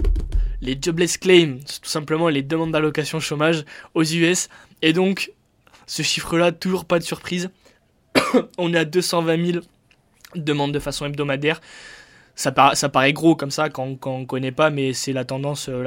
[0.62, 4.50] Les jobless claims, tout simplement les demandes d'allocation chômage aux US.
[4.82, 5.32] Et donc,
[5.88, 7.50] ce chiffre-là, toujours pas de surprise.
[8.58, 9.60] On est à 220 000
[10.36, 11.62] demandes de façon hebdomadaire.
[12.36, 15.68] Ça, para- ça paraît gros comme ça quand, on connaît pas, mais c'est la tendance,
[15.70, 15.84] euh,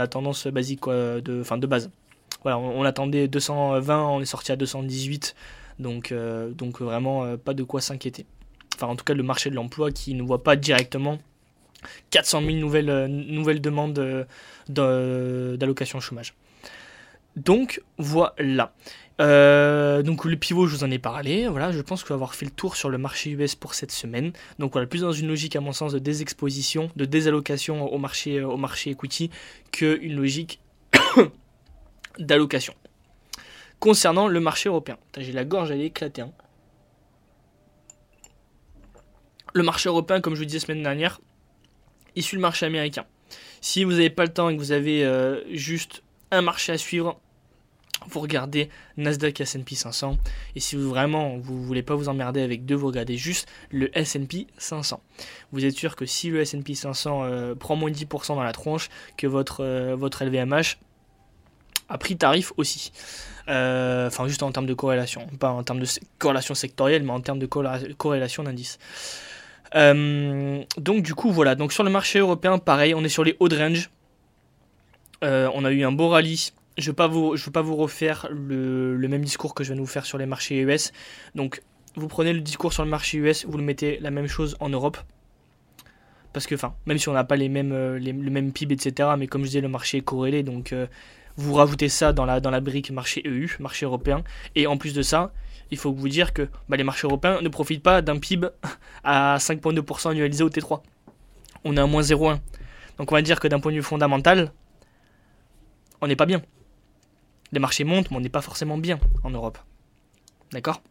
[0.51, 1.91] basique de, base.
[2.45, 5.35] On, attendait 220, on est sorti à 218,
[5.79, 8.27] donc, euh, donc vraiment euh, pas de quoi s'inquiéter.
[8.75, 11.19] Enfin, en tout cas, le marché de l'emploi qui ne voit pas directement
[12.11, 13.95] 400 000 nouvelles, demandes
[14.69, 16.35] de- d'allocation chômage.
[17.37, 18.75] Donc voilà.
[19.21, 21.47] Euh, donc le pivot, je vous en ai parlé.
[21.49, 23.93] Voilà, je pense je vais avoir fait le tour sur le marché US pour cette
[23.93, 24.33] semaine.
[24.59, 28.43] Donc voilà, plus dans une logique à mon sens de désexposition, de désallocation au marché,
[28.43, 29.31] au marché equity,
[29.71, 30.61] qu'une logique
[32.19, 32.75] d'allocation.
[33.79, 36.23] Concernant le marché européen, j'ai la gorge, elle est éclatée.
[36.23, 36.33] hein.
[39.55, 41.21] Le marché européen, comme je vous disais la semaine dernière,
[42.17, 43.05] issu le marché américain.
[43.61, 46.03] Si vous n'avez pas le temps et que vous avez euh, juste
[46.33, 47.21] un marché à suivre,
[48.09, 50.19] vous regardez Nasdaq S&P 500
[50.57, 53.97] et si vous vraiment vous voulez pas vous emmerder avec deux vous regardez juste le
[53.97, 55.01] S&P 500
[55.53, 58.53] vous êtes sûr que si le S&P 500 euh, prend moins de 10% dans la
[58.53, 60.79] tronche que votre euh, LVMH
[61.89, 62.91] a pris tarif aussi.
[63.49, 65.27] Euh, enfin juste en termes de corrélation.
[65.39, 65.87] Pas en termes de
[66.19, 68.79] corrélation sectorielle mais en termes de corréla- corrélation d'indice.
[69.75, 71.55] Euh, donc du coup voilà.
[71.55, 73.91] Donc sur le marché européen pareil on est sur les hauts de range
[75.23, 77.07] Euh, on a eu un beau rallye je ne veux pas
[77.63, 80.93] vous, refaire le, même discours que je viens de vous faire sur les marchés US.
[81.35, 81.63] Donc,
[81.97, 84.69] vous prenez le discours sur le marché US, vous le mettez la même chose en
[84.69, 84.97] Europe.
[86.33, 89.11] Parce que, enfin, même si on n'a pas les mêmes, euh, le même PIB, etc.,
[89.19, 90.87] mais comme je disais, le marché est corrélé, donc euh,
[91.37, 94.25] vous rajoutez ça dans la, dans la brique marché EU, marché européen.
[94.55, 95.33] Et en plus de ça,
[95.71, 98.49] il faut vous dire que bah, les marchés européens ne profitent pas d'un PIB
[99.05, 100.81] à 5,2% annualisé au T3.
[101.65, 102.39] On est à moins 0,1.
[102.97, 104.53] Donc on va dire que d'un point de vue fondamental,
[106.03, 106.43] on n'est pas bien
[107.53, 109.59] les marchés montent, mais on n'est pas forcément bien en Europe.
[110.53, 110.83] D'accord?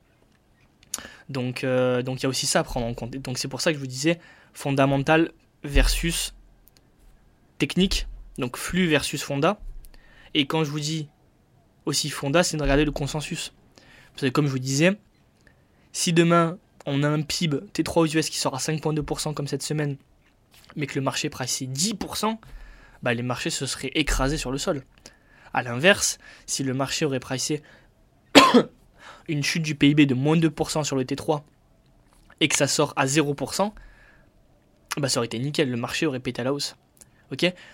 [1.30, 3.12] Donc, euh, donc il y a aussi ça à prendre en compte.
[3.12, 4.20] Donc c'est pour ça que je vous disais
[4.54, 5.32] fondamental
[5.64, 6.34] versus
[7.58, 8.08] technique,
[8.38, 9.60] donc flux versus fonda.
[10.34, 11.08] Et quand je vous dis
[11.86, 13.54] aussi fonda, c'est de regarder le consensus.
[14.14, 14.98] Parce que comme je vous disais,
[15.94, 19.64] si demain on a un PIB T3 aux US qui sort à 5,2% comme cette
[19.64, 19.98] semaine,
[20.76, 22.38] mais que le marché price 10%,
[23.04, 24.84] bah les marchés se seraient écrasés sur le sol.
[25.54, 27.62] A l'inverse, si le marché aurait pricé
[29.28, 31.44] une chute du PIB de moins de 2% sur le T3
[32.40, 33.72] et que ça sort à 0%,
[34.98, 36.76] bah ça aurait été nickel, le marché aurait pété à la hausse.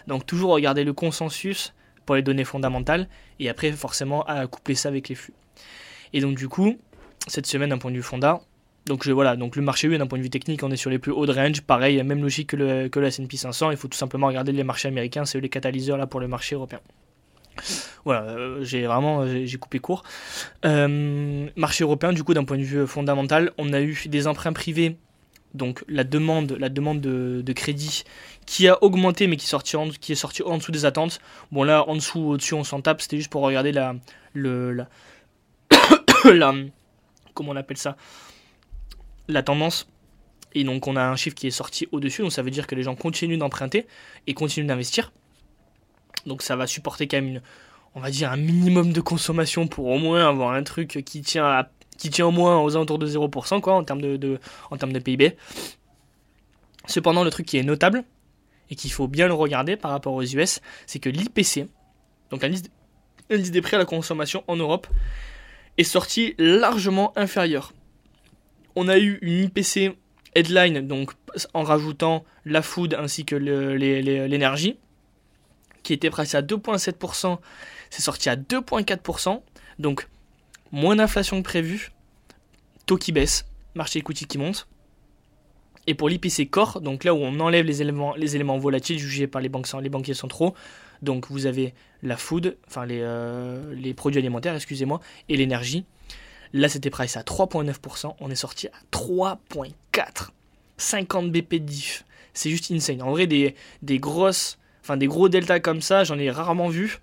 [0.08, 1.74] Donc toujours regarder le consensus
[2.06, 3.10] pour les données fondamentales
[3.40, 5.34] et après forcément à coupler ça avec les flux.
[6.14, 6.78] Et donc du coup,
[7.28, 8.42] cette semaine d'un point de vue fonda,
[8.88, 10.98] donc voilà, donc le marché U d'un point de vue technique, on est sur les
[10.98, 13.88] plus hauts de range, pareil, même logique que le, que le S&P 500, il faut
[13.88, 16.80] tout simplement regarder les marchés américains, c'est les catalyseurs là pour le marché européen.
[18.06, 20.04] Voilà, euh, j'ai vraiment j'ai coupé court.
[20.66, 24.54] Euh, marché européen, du coup, d'un point de vue fondamental, on a eu des emprunts
[24.54, 24.96] privés,
[25.54, 28.04] donc la demande, la demande de, crédit
[28.46, 31.20] qui a augmenté, mais qui est, sorti en, qui est sorti en dessous des attentes.
[31.52, 33.96] Bon, là, en dessous, au-dessus, on s'en tape, c'était juste pour regarder la,
[34.34, 34.88] le, la,
[37.34, 37.98] comment on appelle ça,
[39.28, 39.88] la tendance.
[40.54, 42.76] Et donc, on a un chiffre qui est sorti au-dessus, donc ça veut dire que
[42.76, 43.86] les gens continuent d'emprunter
[44.26, 45.12] et continuent d'investir.
[46.26, 47.42] Donc ça va supporter quand même
[47.96, 51.66] on va dire un minimum de consommation pour au moins avoir un truc qui tient
[51.98, 55.00] qui tient au moins aux alentours de 0% quoi en termes de, en termes de
[55.00, 55.36] PIB.
[56.86, 58.04] Cependant le truc qui est notable
[58.70, 61.68] et qu'il faut bien le regarder par rapport aux US, c'est que l'IPC,
[62.30, 64.88] donc l'indice des prix à la consommation en Europe,
[65.78, 67.74] est sorti largement inférieur.
[68.80, 69.98] On a eu une IPC
[70.36, 71.14] headline, donc
[71.56, 74.78] en rajoutant la food ainsi que l'énergie,
[75.82, 77.40] qui était pricé à 2,7%,
[77.90, 79.42] c'est sorti à 2,4%.
[79.80, 80.08] Donc,
[80.72, 81.92] moins d'inflation que prévu.
[82.86, 84.68] Taux qui baisse, marché equity qui monte.
[85.88, 89.26] Et pour l'IPC Core, donc là où on enlève les éléments, les éléments volatiles jugés
[89.26, 90.54] par les, banquiers centraux,
[91.02, 91.74] donc vous avez
[92.04, 95.00] la food, enfin les, euh, les produits alimentaires, excusez-moi,
[95.30, 95.84] et l'énergie.
[96.54, 100.30] Là, c'était pricé à 3,9%, on est sorti à 3,4%.
[100.78, 102.06] 50 BP de diff.
[102.34, 103.02] C'est juste insane.
[103.02, 103.56] En vrai, des,
[104.00, 107.00] grosses Enfin, des gros deltas comme ça, j'en ai rarement vu.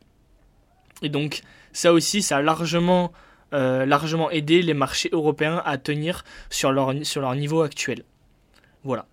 [1.02, 1.42] Et donc,
[1.72, 3.12] ça aussi, ça a largement,
[3.52, 8.04] euh, aidé les marchés européens à tenir sur leur niveau actuel.
[8.84, 9.06] Voilà.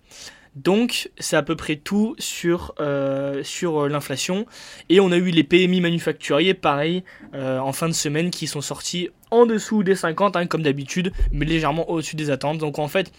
[0.54, 4.46] Donc, c'est à peu près tout sur, euh, sur l'inflation.
[4.90, 8.60] Et on a eu les PMI manufacturiers, pareil, euh, en fin de semaine, qui sont
[8.60, 12.58] sortis en dessous des 50, hein, comme d'habitude, mais légèrement au-dessus des attentes.
[12.58, 13.12] Donc, en fait,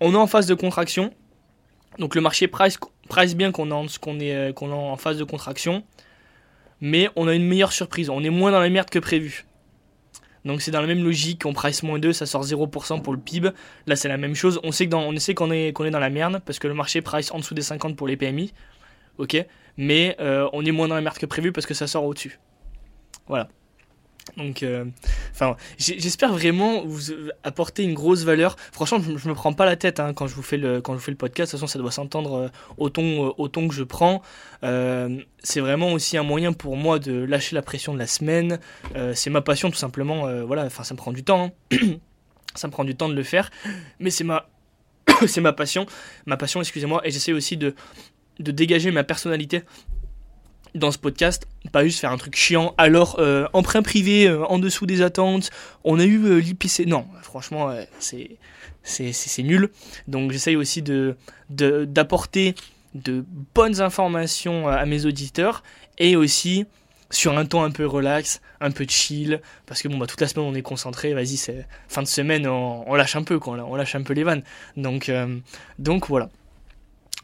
[0.00, 1.12] on est en phase de contraction.
[1.98, 5.24] Donc, le marché price price bien qu'on est, est, euh, qu'on est en phase de
[5.24, 5.82] contraction,
[6.80, 8.08] mais on a une meilleure surprise.
[8.08, 9.44] On est moins dans la merde que prévu.
[10.44, 13.18] Donc c'est dans la même logique, on price moins 2, ça sort 0% pour le
[13.18, 13.50] PIB.
[13.86, 16.74] Là c'est la même chose, on sait qu'on est dans la merde, parce que le
[16.74, 18.52] marché price en dessous des 50 pour les PMI,
[19.18, 19.44] ok,
[19.76, 22.40] mais euh, on est moins dans la merde que prévu parce que ça sort au-dessus.
[23.26, 23.48] Voilà.
[24.36, 24.84] Donc, euh,
[25.78, 27.12] j'espère vraiment vous
[27.42, 28.56] apporter une grosse valeur.
[28.72, 31.00] Franchement, je, me prends pas la tête hein, quand je vous fais le quand je
[31.00, 31.52] fais le podcast.
[31.52, 32.48] De toute façon, ça doit s'entendre euh,
[32.78, 34.22] au ton euh, au ton que je prends.
[34.62, 38.58] c'est vraiment aussi un moyen pour moi de lâcher la pression de la semaine.
[39.14, 40.44] c'est ma passion tout simplement.
[40.44, 41.52] voilà, enfin, ça me prend du temps.
[41.72, 41.76] Hein.
[42.54, 43.50] ça me prend du temps de le faire,
[43.98, 44.48] mais c'est ma
[45.26, 45.86] c'est ma passion,
[46.26, 47.74] ma passion, excusez-moi, et j'essaie aussi de
[48.38, 49.62] de dégager ma personnalité
[50.74, 52.74] dans ce podcast, pas juste faire un truc chiant.
[52.78, 55.50] Alors, euh, emprunt privé euh, en dessous des attentes,
[55.84, 56.86] on a eu euh, l'IPC.
[56.86, 58.38] Non, franchement, c'est,
[58.82, 59.70] c'est, nul.
[60.08, 61.16] Donc, j'essaye aussi de,
[61.50, 62.54] d'apporter
[62.94, 65.62] de bonnes informations à mes auditeurs
[65.98, 66.66] et aussi
[67.10, 70.28] sur un ton un peu relax, un peu chill, parce que bon, bah, toute la
[70.28, 73.76] semaine on est concentré, vas-y, c'est fin de semaine, on, lâche un peu, quoi, on
[73.76, 74.42] lâche un peu les vannes.
[74.78, 75.10] Donc,
[75.78, 76.30] donc voilà.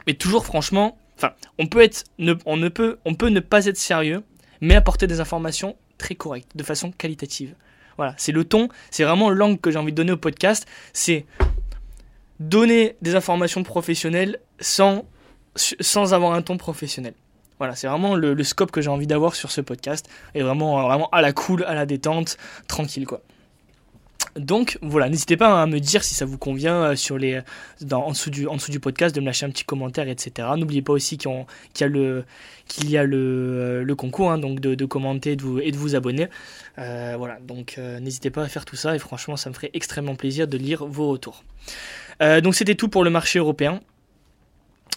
[0.07, 2.05] Mais toujours, franchement, Enfin, on peut être,
[2.47, 4.23] on ne peut, on peut ne pas être sérieux,
[4.61, 7.55] mais apporter des informations très correctes, de façon qualitative.
[7.97, 11.27] Voilà, c'est le ton, c'est vraiment l'angle que j'ai envie de donner au podcast, c'est
[12.39, 15.05] donner des informations professionnelles sans,
[15.57, 17.15] sans avoir un ton professionnel.
[17.59, 20.81] Voilà, c'est vraiment le, le, scope que j'ai envie d'avoir sur ce podcast, et vraiment,
[20.87, 22.37] vraiment à la cool, à la détente,
[22.69, 23.23] tranquille quoi.
[24.39, 27.41] Donc voilà, n'hésitez pas à me dire si ça vous convient euh, sur les,
[27.93, 30.49] en, dessous du, podcast, de me lâcher un petit commentaire, etc.
[30.57, 31.33] N'oubliez pas aussi qu'il
[31.81, 32.25] y a le,
[32.69, 36.29] euh, concours, hein, donc de, commenter et de vous, abonner.
[36.79, 40.15] Euh, voilà, donc n'hésitez pas à faire tout ça et franchement, ça me ferait extrêmement
[40.15, 41.43] plaisir de lire vos retours.
[42.21, 43.81] donc c'était tout pour le marché européen.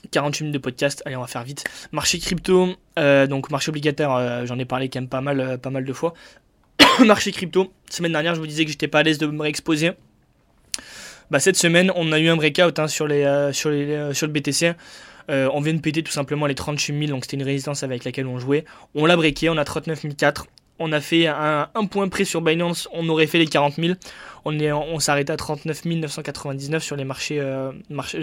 [0.09, 1.63] 48 minutes de podcast, allez on va faire vite.
[1.91, 6.13] Marché crypto, donc marché obligataire, j'en ai parlé quand même pas mal de fois.
[7.05, 7.71] marché crypto.
[7.89, 9.91] Semaine dernière, je vous disais que j'étais pas à l'aise de me réexposer.
[11.29, 14.73] Bah, cette semaine, on a eu un breakout hein, euh, euh, sur le BTC.
[15.29, 18.03] Euh, on vient de péter tout simplement les 38 000, donc c'était une résistance avec
[18.03, 18.65] laquelle on jouait.
[18.95, 20.47] On l'a breaké, on a 39 004.
[20.79, 23.93] On a fait un, point près sur Binance, on aurait fait les 40 000.
[24.45, 27.39] On, est, on s'arrêtait à 39 999 sur les marchés,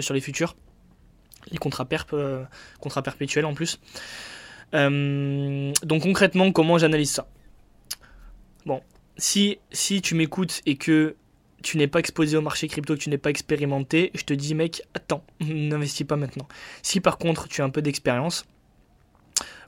[0.01, 0.57] sur les futurs.
[1.51, 3.79] Les contrats perpétuels en plus.
[4.73, 7.27] donc concrètement, comment j'analyse ça?
[8.69, 8.83] Bon,
[9.17, 9.57] si,
[10.03, 11.15] tu m'écoutes et que
[11.63, 14.53] tu n'es pas exposé au marché crypto, que tu n'es pas expérimenté, je te dis
[14.53, 16.47] mec, attends, n'investis pas maintenant.
[16.83, 18.45] Si par contre tu as un peu d'expérience,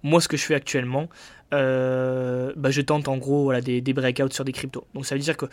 [0.04, 1.10] moi ce que je fais actuellement,
[1.52, 4.86] euh, bah, je tente en gros voilà, des, des breakouts sur des cryptos.
[4.94, 5.48] Donc ça veut dire que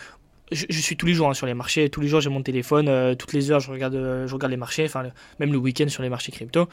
[0.52, 2.90] je, suis tous les jours hein, sur les marchés, tous les jours j'ai mon téléphone,
[2.90, 5.04] euh, toutes les heures je regarde, euh, je regarde les marchés, enfin
[5.40, 6.68] même le week-end sur les marchés crypto,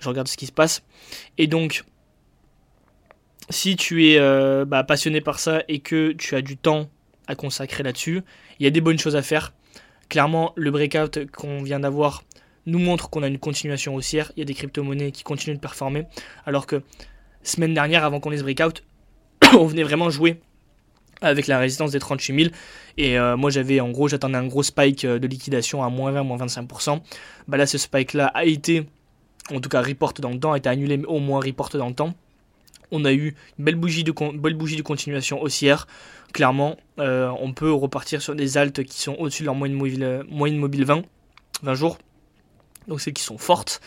[0.00, 0.82] je regarde ce qui se passe.
[1.38, 1.84] Et donc,
[3.50, 4.18] si tu es
[4.64, 6.88] bah, passionné par ça et que tu as du temps
[7.26, 8.22] à consacrer là-dessus,
[8.58, 9.52] il y a des bonnes choses à faire.
[10.08, 12.22] Clairement, le breakout qu'on vient d'avoir
[12.66, 14.32] nous montre qu'on a une continuation haussière.
[14.36, 16.04] Il y a des crypto-monnaies qui continuent de performer.
[16.44, 16.82] Alors que
[17.42, 18.84] semaine dernière, avant qu'on ait ce breakout,
[19.58, 20.40] on venait vraiment jouer
[21.22, 22.54] avec la résistance des 38 000.
[22.98, 26.10] Et euh, moi, j'avais en gros, j'attendais un gros spike euh, de liquidation à moins
[26.10, 27.00] 20, moins 25%.
[27.48, 28.86] Bah là, ce spike-là a été,
[29.52, 31.88] en tout cas, report dans le temps, a été annulé, mais au moins report dans
[31.88, 32.14] le temps.
[32.90, 34.12] On a eu une belle bougie de,
[34.82, 35.86] continuation haussière.
[36.32, 40.24] Clairement, euh, on peut repartir sur des altes qui sont au-dessus de leur moyenne mobile,
[40.28, 41.02] moyenne mobile 20,
[41.62, 41.98] 20 jours.
[42.88, 43.80] Donc celles qui sont fortes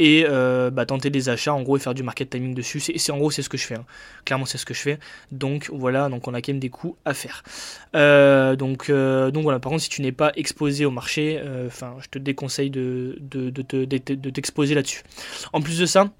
[0.00, 2.80] et euh, bah, tenter des achats en gros et faire du market timing dessus.
[2.80, 3.74] C'est en gros c'est ce que je fais.
[3.74, 3.84] Hein.
[4.24, 4.98] Clairement c'est ce que je fais.
[5.30, 7.44] Donc voilà, donc on a quand même des coûts à faire.
[7.94, 9.60] Euh, donc donc voilà.
[9.60, 13.50] Par contre si tu n'es pas exposé au marché, enfin je te déconseille de de,
[13.50, 15.02] de, t'exposer là-dessus.
[15.52, 16.10] En plus de ça,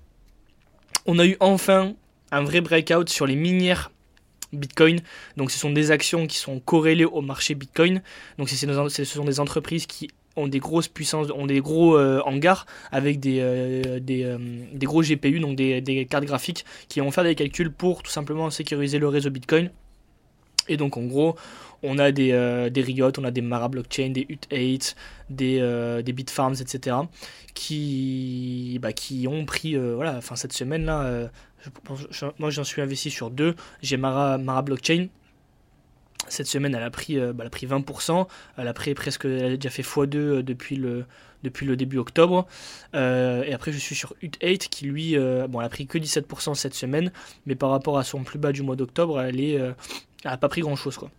[1.07, 1.95] on a eu enfin
[2.31, 3.91] un vrai breakout sur les minières
[4.53, 5.01] Bitcoin.
[5.37, 8.03] Donc ce sont des actions qui sont corrélées au marché Bitcoin.
[8.39, 12.67] Donc ce sont des entreprises qui ont des grosses puissances, ont des gros euh, hangars
[12.93, 14.39] avec des, euh, euh,
[14.75, 18.51] gros GPU, donc des, des, cartes graphiques qui vont faire des calculs pour tout simplement
[18.51, 19.71] sécuriser le réseau Bitcoin.
[20.69, 21.37] Et donc en gros,
[21.83, 24.95] on a des, des Riot, on a des Mara Blockchain, des UT8,
[25.31, 26.97] des, des Bitfarms, etc.
[27.55, 31.31] qui, bah, qui ont pris, voilà, enfin cette semaine là,
[32.39, 33.55] moi j'en suis investi sur deux.
[33.83, 35.09] J'ai Mara, Mara Blockchain
[36.29, 38.27] cette semaine, elle a pris, euh, bah, elle a pris 20%.
[38.57, 41.05] Elle a pris presque, elle a déjà fait x2 euh, depuis le,
[41.43, 42.47] depuis le début octobre.
[42.95, 46.55] Euh, et après, je suis sur UT8 qui lui, bon, elle a pris que 17%
[46.55, 47.13] cette semaine,
[47.47, 49.75] mais par rapport à son plus bas du mois d'octobre, elle est, elle
[50.25, 51.11] a pas pris grand chose quoi.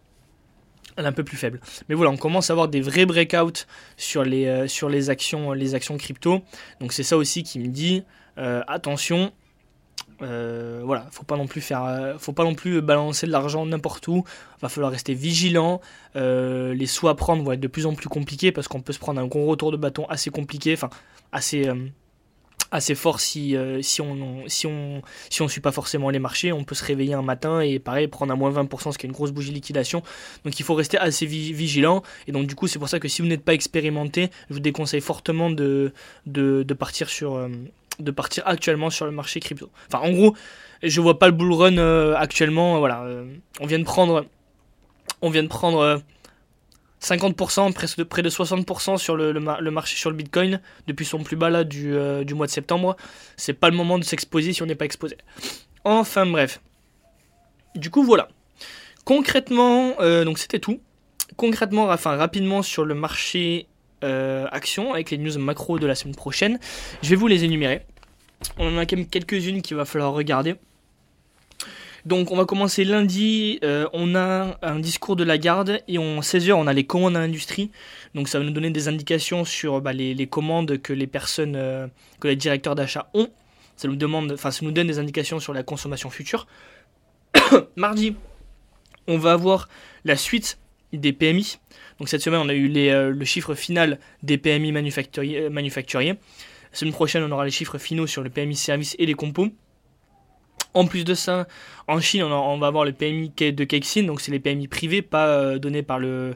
[0.98, 1.60] Un peu plus faible.
[1.89, 3.66] Mais voilà, on commence à avoir des vrais breakouts
[3.98, 6.42] sur les, sur les actions, les actions crypto.
[6.80, 8.04] Donc c'est ça aussi qui me dit
[8.38, 9.32] attention,
[10.22, 13.66] euh, voilà, faut pas non plus faire, euh, faut pas non plus balancer de l'argent
[13.66, 14.24] n'importe où.
[14.62, 15.82] Va falloir rester vigilant.
[16.16, 18.94] Euh, les sous à prendre vont être de plus en plus compliqués parce qu'on peut
[18.94, 20.89] se prendre un gros retour de bâton assez compliqué, enfin
[21.32, 21.70] assez
[22.72, 26.51] assez fort si si on si on si on suit pas forcément les marchés.
[26.51, 29.09] On peut se réveiller un matin et pareil prendre à moins 20%, ce qui est
[29.09, 30.03] une grosse bougie liquidation.
[30.45, 32.03] Donc il faut rester assez vigilant.
[32.28, 34.59] Et donc du coup c'est pour ça que si vous n'êtes pas expérimenté, je vous
[34.59, 35.93] déconseille fortement de
[36.26, 37.49] de, partir sur
[37.99, 39.69] de partir actuellement sur le marché crypto.
[39.88, 40.36] Enfin, en gros,
[40.84, 42.80] je vois pas le bull run euh, actuellement.
[42.80, 43.26] voilà, euh,
[43.59, 44.26] on vient de prendre,
[45.22, 46.01] on vient de prendre
[47.02, 49.32] 50%, euh, presque près de 60% sur le,
[49.72, 51.95] marché sur le Bitcoin depuis son plus bas là du,
[52.26, 52.95] du mois de septembre.
[53.38, 55.18] C'est pas le moment de s'exposer si on n'est pas exposé.
[55.84, 56.62] Enfin bref.
[57.76, 58.28] Du coup voilà.
[59.06, 60.80] Concrètement, donc c'était tout.
[61.38, 63.68] Concrètement, enfin rapidement sur le marché
[64.04, 66.60] euh, action avec les news macro de la semaine prochaine.
[67.04, 67.86] Je vais vous les énumérer.
[68.58, 70.56] On en a quand même quelques-unes qu'il va falloir regarder.
[72.06, 76.22] Donc on va commencer lundi, euh, on a un discours de la garde et en
[76.22, 77.72] 16h on a les commandes à l'industrie.
[78.16, 81.88] Donc ça va nous donner des indications sur bah, les, commandes que les personnes, euh,
[82.20, 83.30] que les directeurs d'achat ont.
[83.76, 86.47] Ça nous, demande, ça nous donne des indications sur la consommation future.
[87.76, 88.16] Mardi,
[89.08, 89.70] on va avoir
[90.06, 90.60] la suite
[90.93, 91.58] des PMI.
[91.99, 96.16] Donc cette semaine, on a eu euh, le chiffre final des PMI manufacturiers, manufacturiers.
[96.72, 99.49] La semaine prochaine, on aura les chiffres finaux sur le PMI service et les compos.
[100.74, 101.47] En plus de ça,
[101.88, 105.28] en Chine, on, va avoir le PMI de Kexin, donc c'est les PMI privés, pas
[105.28, 106.36] euh, donnés par le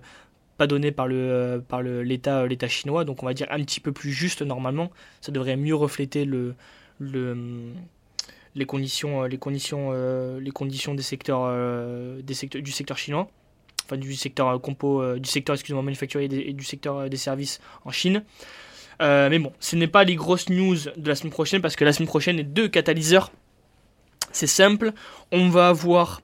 [0.58, 3.80] pas donné par le euh, par l'État l'État chinois, donc on va dire un petit
[3.80, 4.92] peu plus juste normalement.
[5.22, 6.56] Ça devrait mieux refléter le,
[7.00, 7.74] le
[8.56, 9.92] les conditions les conditions
[10.40, 11.52] les conditions des secteurs,
[12.22, 13.30] des secteurs du secteur chinois
[13.86, 17.18] enfin du secteur euh, compo, euh, du secteur excusez-moi manufacturier et du secteur euh, des
[17.18, 18.24] services en Chine.
[19.00, 21.94] mais bon, ce n'est pas les grosses news de la semaine prochaine parce que la
[21.94, 23.32] semaine prochaine est deux catalyseurs.
[24.36, 24.92] C'est simple,
[25.32, 26.22] on va avoir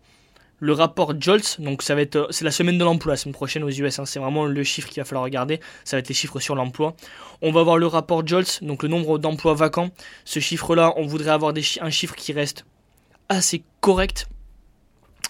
[0.59, 3.63] le rapport JOLTS, donc ça va être c'est la semaine de l'emploi la semaine prochaine
[3.63, 4.05] aux US, hein.
[4.05, 6.93] c'est vraiment le chiffre qu'il va falloir regarder, ça va être les chiffres sur l'emploi.
[7.41, 9.91] On va avoir le rapport JOLTS, donc le nombre d'emplois vacants.
[10.25, 12.65] Ce chiffre-là, on voudrait avoir un chiffre qui reste
[13.29, 14.27] assez correct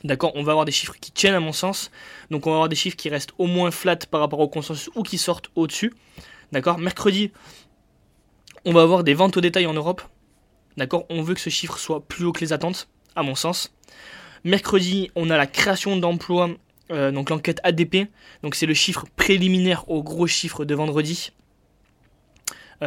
[0.03, 0.31] D'accord?
[0.33, 1.91] On va avoir des chiffres qui tiennent à mon sens.
[2.31, 4.89] Donc on va avoir des chiffres qui restent au moins flat par rapport au consensus
[4.95, 5.93] ou qui sortent au-dessus.
[6.51, 6.79] D'accord?
[6.79, 7.31] Mercredi,
[8.65, 10.01] on va avoir des ventes au détail en Europe.
[10.77, 13.73] D'accord On veut que ce chiffre soit plus haut que les attentes, à mon sens.
[14.43, 16.49] Mercredi, on a la création d'emplois
[16.89, 18.09] donc l'enquête ADP,
[18.43, 21.31] donc c'est le chiffre préliminaire au gros chiffre de vendredi.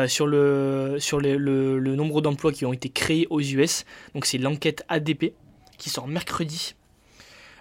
[0.06, 3.86] sur le, sur le, nombre d'emplois qui ont été créés aux US.
[4.14, 5.32] Donc c'est l'enquête ADP
[5.78, 6.74] qui sort mercredi.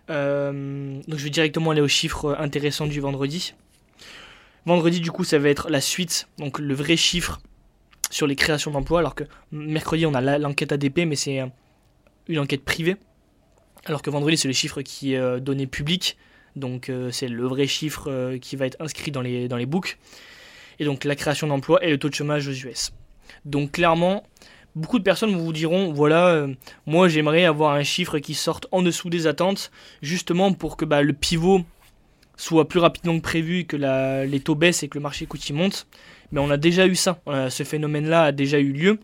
[0.09, 3.53] donc je vais directement aller aux chiffres intéressants du vendredi.
[4.65, 7.39] Vendredi du coup ça va être la suite, donc le vrai chiffre
[8.13, 11.41] sur les créations d'emplois, alors que mercredi on a l'enquête ADP, mais c'est
[12.27, 12.95] une enquête privée,
[13.85, 16.15] alors que vendredi c'est le chiffre qui est euh, donné public,
[16.55, 19.65] donc euh, c'est le vrai chiffre euh, qui va être inscrit dans les, dans les
[19.65, 19.97] books,
[20.77, 22.93] et donc la création d'emplois et le taux de chômage aux US.
[23.45, 24.23] Donc clairement,
[24.75, 26.45] beaucoup de personnes vous diront, voilà,
[26.85, 29.71] moi j'aimerais avoir un chiffre qui sorte en dessous des attentes,
[30.03, 31.65] justement pour que bah, le pivot
[32.37, 33.77] soit plus rapidement que prévu, que
[34.25, 35.87] les taux baissent et que le marché coûtier monte.
[36.31, 38.99] Mais on a déjà eu ça, ce phénomène-là a déjà eu lieu.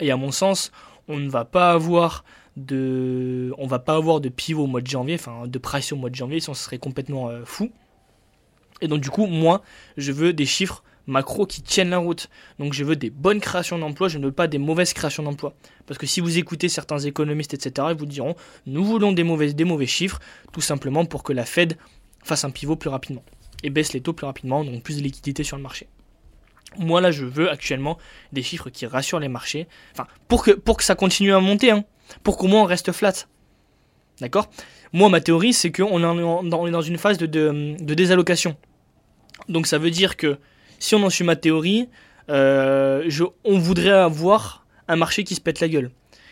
[0.00, 0.72] Et à mon sens,
[1.08, 2.24] on ne va pas avoir
[2.56, 6.64] de, pivot au mois de janvier, enfin de price au mois de janvier, sinon ce
[6.64, 7.70] serait complètement euh, fou.
[8.80, 9.62] Et donc du coup, moi,
[9.96, 12.28] je veux des chiffres macro qui tiennent la route.
[12.58, 15.54] Donc je veux des bonnes créations d'emplois, je ne veux pas des mauvaises créations d'emplois.
[15.86, 18.36] Parce que si vous écoutez certains économistes, etc., ils vous diront,
[18.66, 20.20] nous voulons des mauvais chiffres,
[20.52, 21.76] tout simplement pour que la Fed
[22.28, 23.24] fasse un pivot plus rapidement
[23.62, 25.88] et baisse les taux plus rapidement, donc plus de liquidité sur le marché.
[26.76, 27.98] Moi là, je veux actuellement
[28.32, 29.66] des chiffres qui rassurent les marchés.
[29.92, 31.84] Enfin, pour que, ça continue à monter, hein,
[32.22, 33.26] pour qu'au moins on reste flat.
[34.20, 34.48] D'accord?
[34.92, 38.56] Moi, ma théorie, c'est qu'on est dans une phase de, désallocation.
[39.48, 40.38] Donc ça veut dire que
[40.78, 41.88] si on en suit ma théorie,
[42.28, 43.08] euh,
[43.44, 45.90] on voudrait avoir un marché qui se pète la gueule.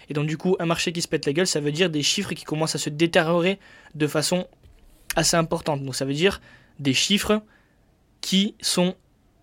[0.08, 2.02] Et donc du coup, un marché qui se pète la gueule, ça veut dire des
[2.02, 3.58] chiffres qui commencent à se détériorer
[3.94, 4.46] de façon
[5.16, 5.82] assez importante.
[5.82, 6.40] Donc ça veut dire
[6.78, 7.42] des chiffres
[8.20, 8.94] qui sont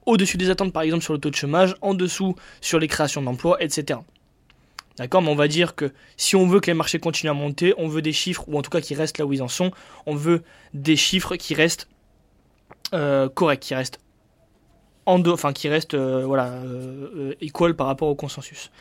[0.05, 3.21] au-dessus des attentes, par exemple sur le taux de chômage, en dessous sur les créations
[3.21, 3.99] d'emplois, etc.
[4.97, 5.21] D'accord?
[5.21, 7.88] Mais on va dire que si on veut que les marchés continuent à monter, on
[7.88, 9.71] veut des chiffres, ou en tout cas qui restent là où ils en sont,
[10.05, 10.43] on veut
[10.74, 11.88] des chiffres qui restent
[12.93, 13.99] euh, corrects, qui restent
[15.05, 18.71] en enfin qui restent euh, voilà, euh, par rapport au consensus.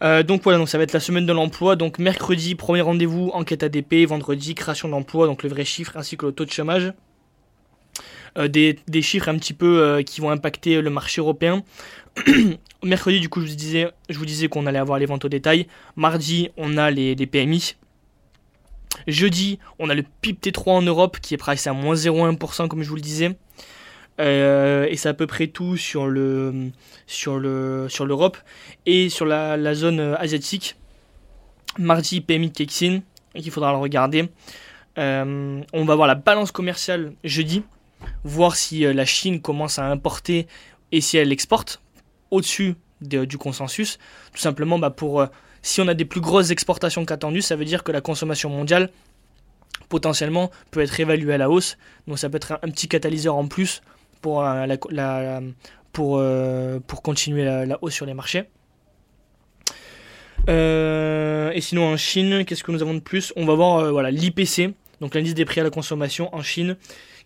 [0.00, 1.76] Donc voilà, donc ça va être la semaine de l'emploi.
[1.76, 4.06] Donc mercredi, premier rendez-vous, enquête ADP.
[4.06, 6.92] Vendredi, création d'emploi, donc le vrai chiffre, ainsi que le taux de chômage.
[8.38, 11.64] Euh, des, chiffres un petit peu euh, qui vont impacter le marché européen.
[12.82, 15.28] Mercredi, du coup, je vous disais, je vous disais qu'on allait avoir les ventes au
[15.28, 15.66] détail.
[15.96, 17.76] Mardi, on a les, PMI.
[19.06, 22.82] Jeudi, on a le PIB T3 en Europe qui est pricé à moins 0,1% comme
[22.82, 23.36] je vous le disais.
[24.18, 26.70] Euh, et c'est à peu près tout sur le
[27.06, 28.38] sur le sur l'Europe
[28.86, 30.76] et sur la, zone asiatique.
[31.78, 33.00] Mardi, PMI Kexin,
[33.34, 34.28] qu'il faudra le regarder.
[34.96, 37.62] on va voir la balance commerciale jeudi
[38.24, 40.46] voir si euh, la Chine commence à importer
[40.92, 41.80] et si elle exporte
[42.30, 43.98] au-dessus du consensus.
[44.32, 45.26] Tout simplement, bah, pour, euh,
[45.62, 48.90] si on a des plus grosses exportations qu'attendues, ça veut dire que la consommation mondiale
[49.88, 51.76] potentiellement peut être évaluée à la hausse.
[52.06, 53.82] Donc ça peut être un, petit catalyseur en plus
[54.20, 55.40] pour, euh, la,
[55.92, 56.22] pour,
[56.86, 58.44] pour continuer la, hausse sur les marchés.
[60.48, 63.32] et sinon en Chine, qu'est-ce que nous avons de plus?
[63.36, 66.76] On va voir voilà l'IPC, donc l'indice des prix à la consommation en Chine,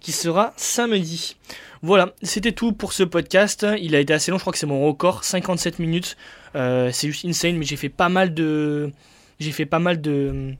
[0.01, 1.37] qui sera samedi.
[1.83, 3.67] Voilà, c'était tout pour ce podcast.
[3.81, 6.17] Il a été assez long, je crois que c'est mon record, 57 minutes.
[6.57, 8.91] Euh, c'est juste insane, mais j'ai fait pas mal de,
[9.39, 10.55] j'ai fait pas mal de,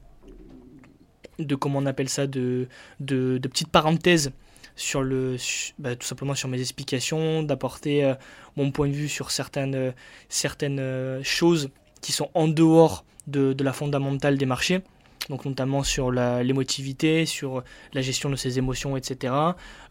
[1.37, 2.67] de comment on appelle ça, de,
[2.99, 4.31] de, petites parenthèses
[4.75, 5.37] sur le,
[5.79, 8.15] bah, tout simplement sur mes explications, d'apporter euh,
[8.55, 9.93] mon point de vue sur certaines,
[10.29, 11.69] certaines euh, choses
[12.01, 14.81] qui sont en dehors de, de la fondamentale des marchés
[15.29, 17.63] donc notamment sur l'émotivité, sur
[17.93, 19.33] la gestion de ses émotions, etc.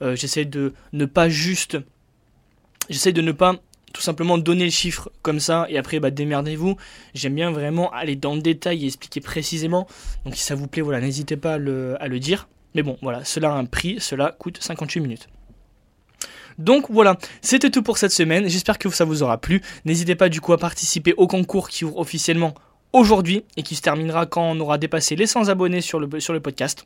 [0.03, 1.79] Euh, j'essaie de ne pas juste,
[2.89, 3.57] j'essaie de ne pas
[3.93, 6.77] tout simplement donner le chiffre comme ça et après bah, démerdez-vous.
[7.15, 9.87] J'aime bien vraiment aller dans le détail et expliquer précisément.
[10.25, 12.49] Donc si ça vous plaît, voilà, n'hésitez pas le, à le dire.
[12.75, 15.29] Mais bon, voilà, cela a un prix, cela coûte 58 minutes.
[16.59, 18.49] Donc voilà, c'était tout pour cette semaine.
[18.49, 19.63] J'espère que ça vous aura plu.
[19.85, 22.55] N'hésitez pas du coup à participer au concours qui ouvre officiellement
[22.93, 26.09] aujourd'hui et qui se terminera quand on aura dépassé les 100 abonnés sur le,
[26.41, 26.85] podcast.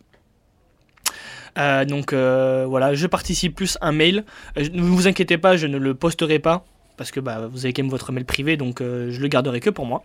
[1.58, 4.24] Euh, donc euh, voilà, je participe plus un mail.
[4.58, 6.64] Euh, ne vous inquiétez pas, je ne le posterai pas
[6.96, 9.70] parce que bah, vous avez quand même votre mail privé, donc je le garderai que
[9.70, 10.04] pour moi.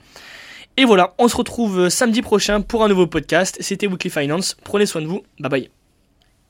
[0.79, 3.57] Et voilà, on se retrouve samedi prochain pour un nouveau podcast.
[3.59, 4.55] C'était Weekly Finance.
[4.63, 5.23] Prenez soin de vous.
[5.37, 5.78] Bye bye.